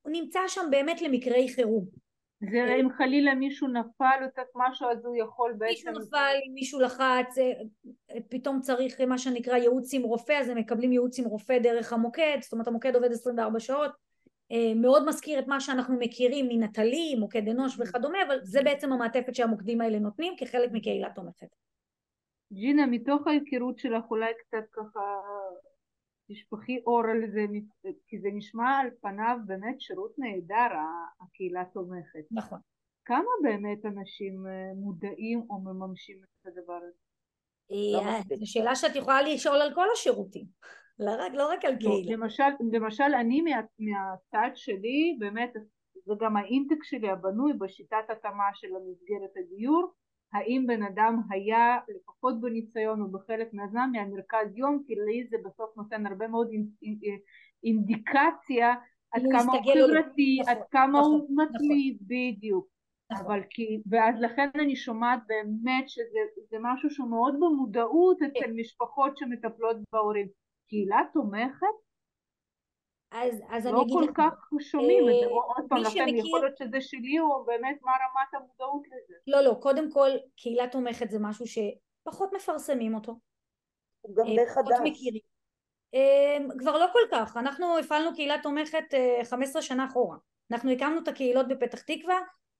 [0.07, 2.02] נמצא שם באמת למקרי חירום.
[2.51, 5.71] זה אה, אם חלילה מישהו נפל או קצת משהו אז הוא יכול בעצם...
[5.71, 10.59] מישהו נפל, אם מישהו לחץ, אה, פתאום צריך מה שנקרא ייעוץ עם רופא אז הם
[10.59, 13.91] מקבלים ייעוץ עם רופא דרך המוקד, זאת אומרת המוקד עובד 24 שעות,
[14.77, 19.81] מאוד מזכיר את מה שאנחנו מכירים מנטלי, מוקד אנוש וכדומה, אבל זה בעצם המעטפת שהמוקדים
[19.81, 21.47] האלה נותנים כחלק מקהילה תומכת.
[22.53, 25.01] ג'ינה, מתוך ההיכרות שלך אולי קצת ככה
[26.33, 27.45] תשפכי אור על זה,
[28.09, 30.77] כי זה נשמע על פניו באמת שירות נהדר,
[31.21, 32.27] הקהילה תומכת.
[32.31, 32.59] נכון.
[33.05, 36.99] כמה באמת אנשים אה, מודעים או מממשים את הדבר הזה?
[37.73, 40.47] אה, לא זו שאלה שאת יכולה לשאול על כל השירותים,
[41.05, 42.17] לא רק, לא רק על לא, קהילה.
[42.17, 45.53] למשל, למשל אני מה, מהצד שלי, באמת,
[46.07, 49.93] זה גם האינטק שלי הבנוי בשיטת התאמה של המסגרת הדיור,
[50.33, 55.77] האם בן אדם היה לפחות בניסיון או בחלק מהזמן מהמרכז יום כי לי זה בסוף
[55.77, 56.49] נותן הרבה מאוד
[57.65, 58.75] אינדיקציה
[59.13, 62.07] עד כמה הוא חברתי, עד נכון, כמה הוא נכון, מתמיד, נכון.
[62.09, 62.73] בדיוק.
[63.13, 68.27] אבל כי, ואז לכן אני שומעת באמת שזה משהו שהוא מאוד במודעות כן.
[68.27, 70.27] אצל משפחות שמטפלות בהורים.
[70.69, 71.67] קהילה תומכת
[73.13, 73.97] אז, אז לא אני אגיד.
[73.97, 77.45] לא כל כך שומעים את זה, אה, עוד פעם, לכן יכול להיות שזה שלי או
[77.45, 79.15] באמת מה רמת המודעות לזה.
[79.27, 83.19] לא, לא, קודם כל קהילה תומכת זה משהו שפחות מפרסמים אותו.
[84.01, 84.79] הוא גם די חדש.
[84.85, 85.21] מכירים.
[85.95, 88.85] אה, כבר לא כל כך, אנחנו הפעלנו קהילה תומכת
[89.25, 90.17] 15 אה, שנה אחורה.
[90.51, 92.19] אנחנו הקמנו את הקהילות בפתח תקווה,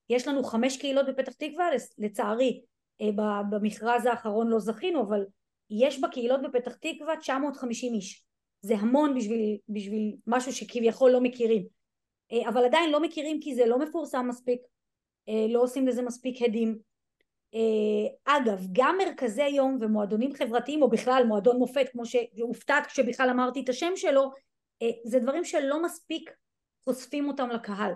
[0.09, 2.63] יש לנו חמש קהילות בפתח תקווה, לצערי
[3.49, 5.25] במכרז האחרון לא זכינו, אבל
[5.69, 8.25] יש בקהילות בפתח תקווה 950 איש.
[8.63, 11.65] זה המון בשביל, בשביל משהו שכביכול לא מכירים.
[12.31, 14.61] אה, אבל עדיין לא מכירים כי זה לא מפורסם מספיק
[15.29, 16.77] אה, לא עושים לזה מספיק הדים.
[17.55, 23.61] אה, אגב גם מרכזי יום ומועדונים חברתיים או בכלל מועדון מופת כמו שהופתעת כשבכלל אמרתי
[23.61, 24.31] את השם שלו
[25.05, 26.31] זה דברים שלא מספיק
[26.83, 27.91] חושפים אותם לקהל.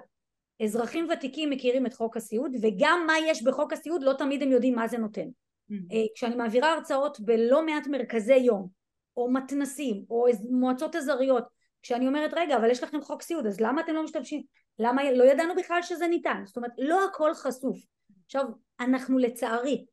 [0.63, 4.75] אזרחים ותיקים מכירים את חוק הסיעוד וגם מה יש בחוק הסיעוד לא תמיד הם יודעים
[4.75, 5.27] מה זה נותן.
[5.71, 5.95] Mm-hmm.
[6.15, 8.76] כשאני מעבירה הרצאות בלא מעט מרכזי יום
[9.17, 11.43] או מתנסים או מועצות אזוריות
[11.81, 14.41] כשאני אומרת רגע אבל יש לכם חוק סיעוד אז למה אתם לא משתמשים?
[14.79, 16.43] למה לא ידענו בכלל שזה ניתן?
[16.45, 17.77] זאת אומרת לא הכל חשוף.
[18.25, 18.45] עכשיו
[18.79, 19.85] אנחנו לצערי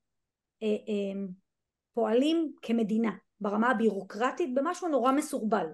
[0.63, 1.21] אה, אה,
[1.95, 3.11] פועלים כמדינה
[3.41, 5.67] ברמה הבירוקרטית במשהו נורא מסורבל.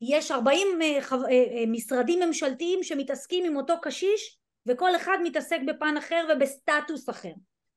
[0.00, 0.98] יש 40 אה,
[1.66, 7.32] משרדים ממשלתיים שמתעסקים עם אותו קשיש וכל אחד מתעסק בפן אחר ובסטטוס אחר.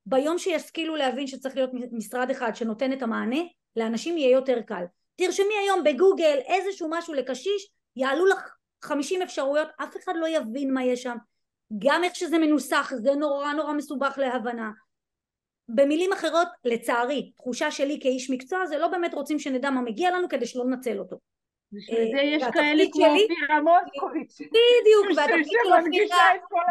[0.05, 3.39] ביום שישכילו להבין שצריך להיות משרד אחד שנותן את המענה
[3.75, 4.83] לאנשים יהיה יותר קל
[5.19, 10.83] תרשמי היום בגוגל איזשהו משהו לקשיש יעלו לך חמישים אפשרויות אף אחד לא יבין מה
[10.83, 11.17] יש שם.
[11.77, 14.71] גם איך שזה מנוסח זה נורא נורא מסובך להבנה.
[15.69, 20.29] במילים אחרות לצערי תחושה שלי כאיש מקצוע זה לא באמת רוצים שנדע מה מגיע לנו
[20.29, 21.17] כדי שלא ננצל אותו
[21.73, 26.25] בשביל זה יש כאלה כמו אופירה מוסקוביץ' בדיוק והתפקיד של אופירה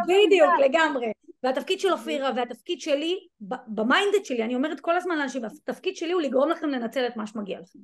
[0.09, 3.27] בדיוק לגמרי והתפקיד של אופירה והתפקיד שלי
[3.67, 7.27] במיינדד שלי אני אומרת כל הזמן לאנשים התפקיד שלי הוא לגרום לכם לנצל את מה
[7.27, 7.79] שמגיע לכם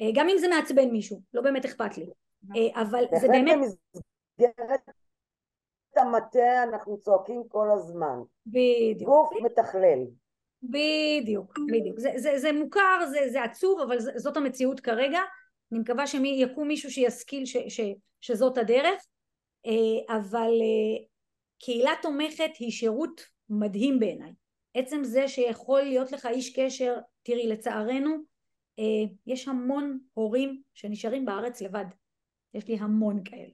[0.00, 2.06] אה, גם אם זה מעצבן מישהו, לא באמת אכפת לי.
[2.56, 3.58] אה, אבל זה באמת...
[3.58, 4.80] במסגרת
[5.96, 8.18] המטה אנחנו צועקים כל הזמן.
[8.46, 9.10] בדיוק.
[9.10, 9.98] גוף מתכלל.
[10.62, 11.98] בדיוק, בדיוק.
[11.98, 15.20] זה, זה, זה מוכר, זה, זה עצוב, אבל זאת המציאות כרגע.
[15.72, 17.80] אני מקווה שיקום מישהו שישכיל ש, ש,
[18.20, 19.06] שזאת הדרך.
[19.66, 20.50] אה, אבל
[21.58, 24.32] קהילה תומכת היא שירות מדהים בעיניי.
[24.74, 28.16] עצם זה שיכול להיות לך איש קשר, תראי לצערנו,
[28.78, 28.84] אה,
[29.26, 31.84] יש המון הורים שנשארים בארץ לבד,
[32.54, 33.52] יש לי המון כאלה,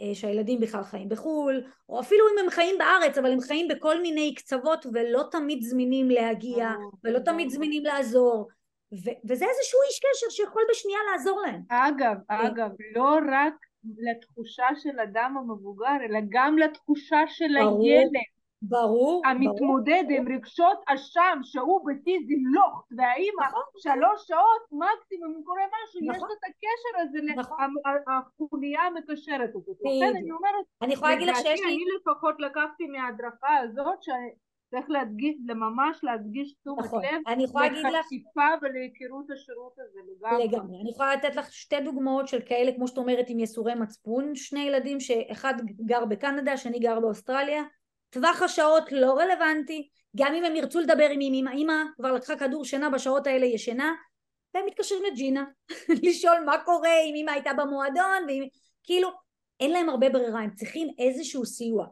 [0.00, 4.02] אה, שהילדים בכלל חיים בחו"ל, או אפילו אם הם חיים בארץ אבל הם חיים בכל
[4.02, 6.70] מיני קצוות ולא תמיד זמינים להגיע,
[7.04, 8.48] ולא תמיד זמינים לעזור,
[8.92, 11.62] ו- וזה איזשהו איש קשר שיכול בשנייה לעזור להם.
[11.68, 12.46] אגב, אה.
[12.46, 13.54] אגב, לא רק
[13.98, 18.10] לתחושה של אדם המבוגר, אלא גם לתחושה של ברור, הילד.
[18.62, 20.18] ברור, המתמודד ברור.
[20.18, 23.62] עם רגשות אשם שהוא בטיזילוכט והאימא נכון.
[23.78, 26.28] שלוש שעות מקסימום קורה משהו נכון.
[26.30, 27.58] יש את הקשר הזה נכון.
[28.06, 32.86] החוליה המקשרת הזאת לכן אני אומרת אני יכולה להגיד לך שיש לי אני לפחות לקחתי
[32.86, 34.02] מההדרכה הזאת
[34.74, 37.02] צריך להדגיש, ממש להדגיש תשומת נכון.
[37.04, 40.44] לב אני יכולה להגיד לך לחשיפה ולהיכרות השירות הזה לגמרי.
[40.44, 40.80] לגמרי.
[40.80, 44.60] אני יכולה לתת לך שתי דוגמאות של כאלה כמו שאת אומרת עם יסורי מצפון שני
[44.60, 45.54] ילדים שאחד
[45.86, 47.62] גר בקנדה השני גר באוסטרליה
[48.10, 52.64] טווח השעות לא רלוונטי גם אם הם ירצו לדבר עם אמא אמא כבר לקחה כדור
[52.64, 53.92] שינה בשעות האלה ישנה
[54.54, 55.44] והם מתקשרים לג'ינה
[56.02, 58.48] לשאול מה קורה אם אמא הייתה במועדון ואם...
[58.84, 59.08] כאילו
[59.60, 61.86] אין להם הרבה ברירה הם צריכים איזשהו סיוע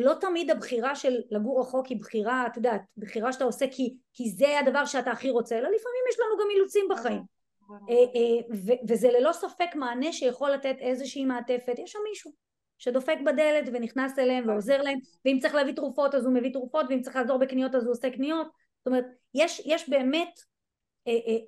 [0.00, 4.30] לא תמיד הבחירה של לגור רחוק היא בחירה, את יודעת, בחירה שאתה עושה כי, כי
[4.30, 7.22] זה הדבר שאתה הכי רוצה, אלא לפעמים יש לנו גם אילוצים בחיים.
[7.70, 12.32] אה, אה, וזה ללא ספק מענה שיכול לתת איזושהי מעטפת, יש שם מישהו
[12.78, 17.00] שדופק בדלת ונכנס אליהם ועוזר להם, ואם צריך להביא תרופות אז הוא מביא תרופות, ואם
[17.00, 18.46] צריך לעזור בקניות אז הוא עושה קניות,
[18.78, 19.04] זאת אומרת,
[19.34, 20.40] יש, יש באמת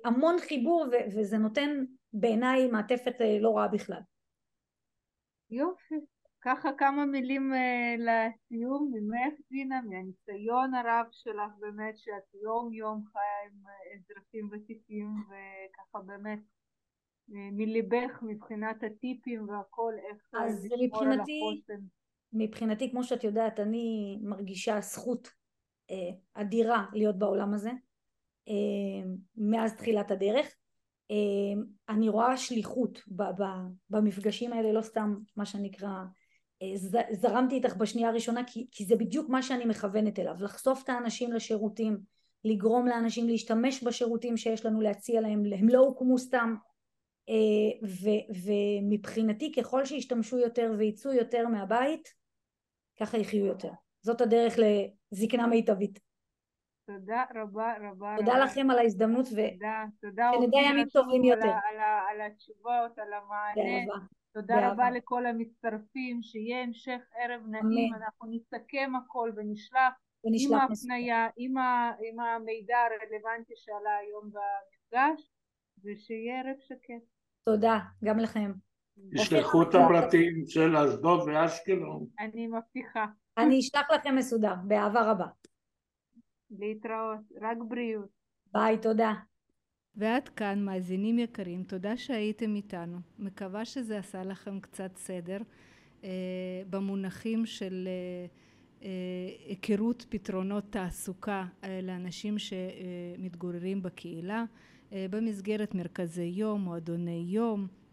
[0.05, 0.85] המון חיבור
[1.15, 3.99] וזה נותן בעיניי מעטפת לא רעה בכלל.
[5.49, 5.95] יופי.
[6.45, 13.21] ככה כמה מילים uh, לסיום ממך דינה, מהניסיון הרב שלך באמת שאת יום יום חיה
[13.45, 21.41] עם uh, אזרחים ותיקים וככה באמת uh, מליבך מבחינת הטיפים והכל איך אז מבחינתי,
[22.33, 25.93] מבחינתי כמו שאת יודעת אני מרגישה זכות uh,
[26.33, 27.71] אדירה להיות בעולם הזה
[28.49, 30.55] uh, מאז תחילת הדרך.
[31.89, 32.99] אני רואה שליחות
[33.89, 35.89] במפגשים האלה לא סתם מה שנקרא
[37.11, 41.33] זרמתי איתך בשנייה הראשונה כי, כי זה בדיוק מה שאני מכוונת אליו לחשוף את האנשים
[41.33, 41.97] לשירותים
[42.43, 46.55] לגרום לאנשים להשתמש בשירותים שיש לנו להציע להם הם לא הוקמו סתם.
[47.29, 48.09] אה, ו,
[48.45, 52.13] ומבחינתי ככל שישתמשו יותר ויצאו יותר מהבית
[52.99, 53.71] ככה יחיו יותר.
[54.01, 55.99] זאת הדרך לזקנה מיטבית.
[56.87, 58.45] תודה רבה רבה תודה רבה.
[58.45, 60.31] לכם על ההזדמנות ושנדע
[60.65, 61.79] ימים טובים יותר על, על,
[62.09, 64.71] על התשובות על המענה תודה באהבה.
[64.71, 71.57] רבה לכל המצטרפים, שיהיה המשך ערב נעים, אנחנו נסכם הכל ונשלח עם ההפניה, עם,
[72.09, 75.31] עם המידע הרלוונטי שעלה היום במפגש,
[75.83, 77.03] ושיהיה ערב שקט.
[77.45, 78.51] תודה, גם לכם.
[79.13, 82.05] תשלחו את הפרטים של אשדוד ואשקלון.
[82.19, 83.05] אני מבטיחה.
[83.37, 85.27] אני אשלח לכם מסודר, באהבה רבה.
[86.49, 88.09] להתראות, רק בריאות.
[88.53, 89.13] ביי, תודה.
[89.97, 92.97] ועד כאן מאזינים יקרים תודה שהייתם איתנו.
[93.19, 95.37] מקווה שזה עשה לכם קצת סדר
[96.03, 96.09] אה,
[96.69, 98.25] במונחים של אה,
[98.83, 98.89] אה,
[99.47, 104.43] היכרות פתרונות תעסוקה אה, לאנשים שמתגוררים בקהילה
[104.93, 107.84] אה, במסגרת מרכזי יום מועדוני יום אה,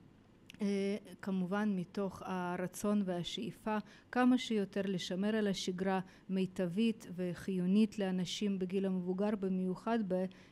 [1.23, 3.77] כמובן מתוך הרצון והשאיפה
[4.13, 6.01] כמה שיותר לשמר על השגרה
[6.31, 9.99] מיטבית וחיונית לאנשים בגיל המבוגר במיוחד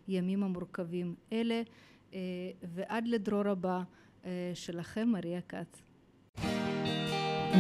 [0.09, 1.63] בימים המורכבים אלה
[2.15, 2.19] אה,
[2.75, 3.83] ועד לדרור הבא
[4.25, 5.83] אה, שלכם מריה כץ.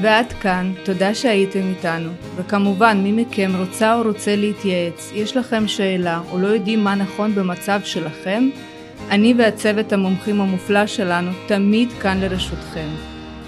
[0.03, 6.23] ועד כאן, תודה שהייתם איתנו, וכמובן מי מכם רוצה או רוצה להתייעץ, יש לכם שאלה
[6.33, 8.45] או לא יודעים מה נכון במצב שלכם,
[9.11, 12.89] אני והצוות המומחים המופלא שלנו תמיד כאן לרשותכם.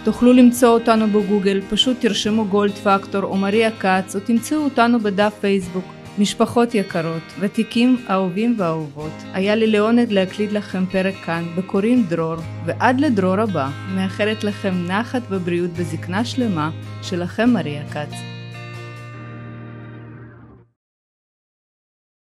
[0.05, 5.35] תוכלו למצוא אותנו בגוגל, פשוט תרשמו גולד פקטור או מריה כץ או תמצאו אותנו בדף
[5.41, 5.85] פייסבוק.
[6.19, 13.01] משפחות יקרות, ותיקים, אהובים ואהובות, היה לי לעונג להקליט לכם פרק כאן, בקוראים דרור, ועד
[13.01, 16.71] לדרור הבא, מאחלת לכם נחת ובריאות בזקנה שלמה,
[17.03, 18.42] שלכם מריה כץ.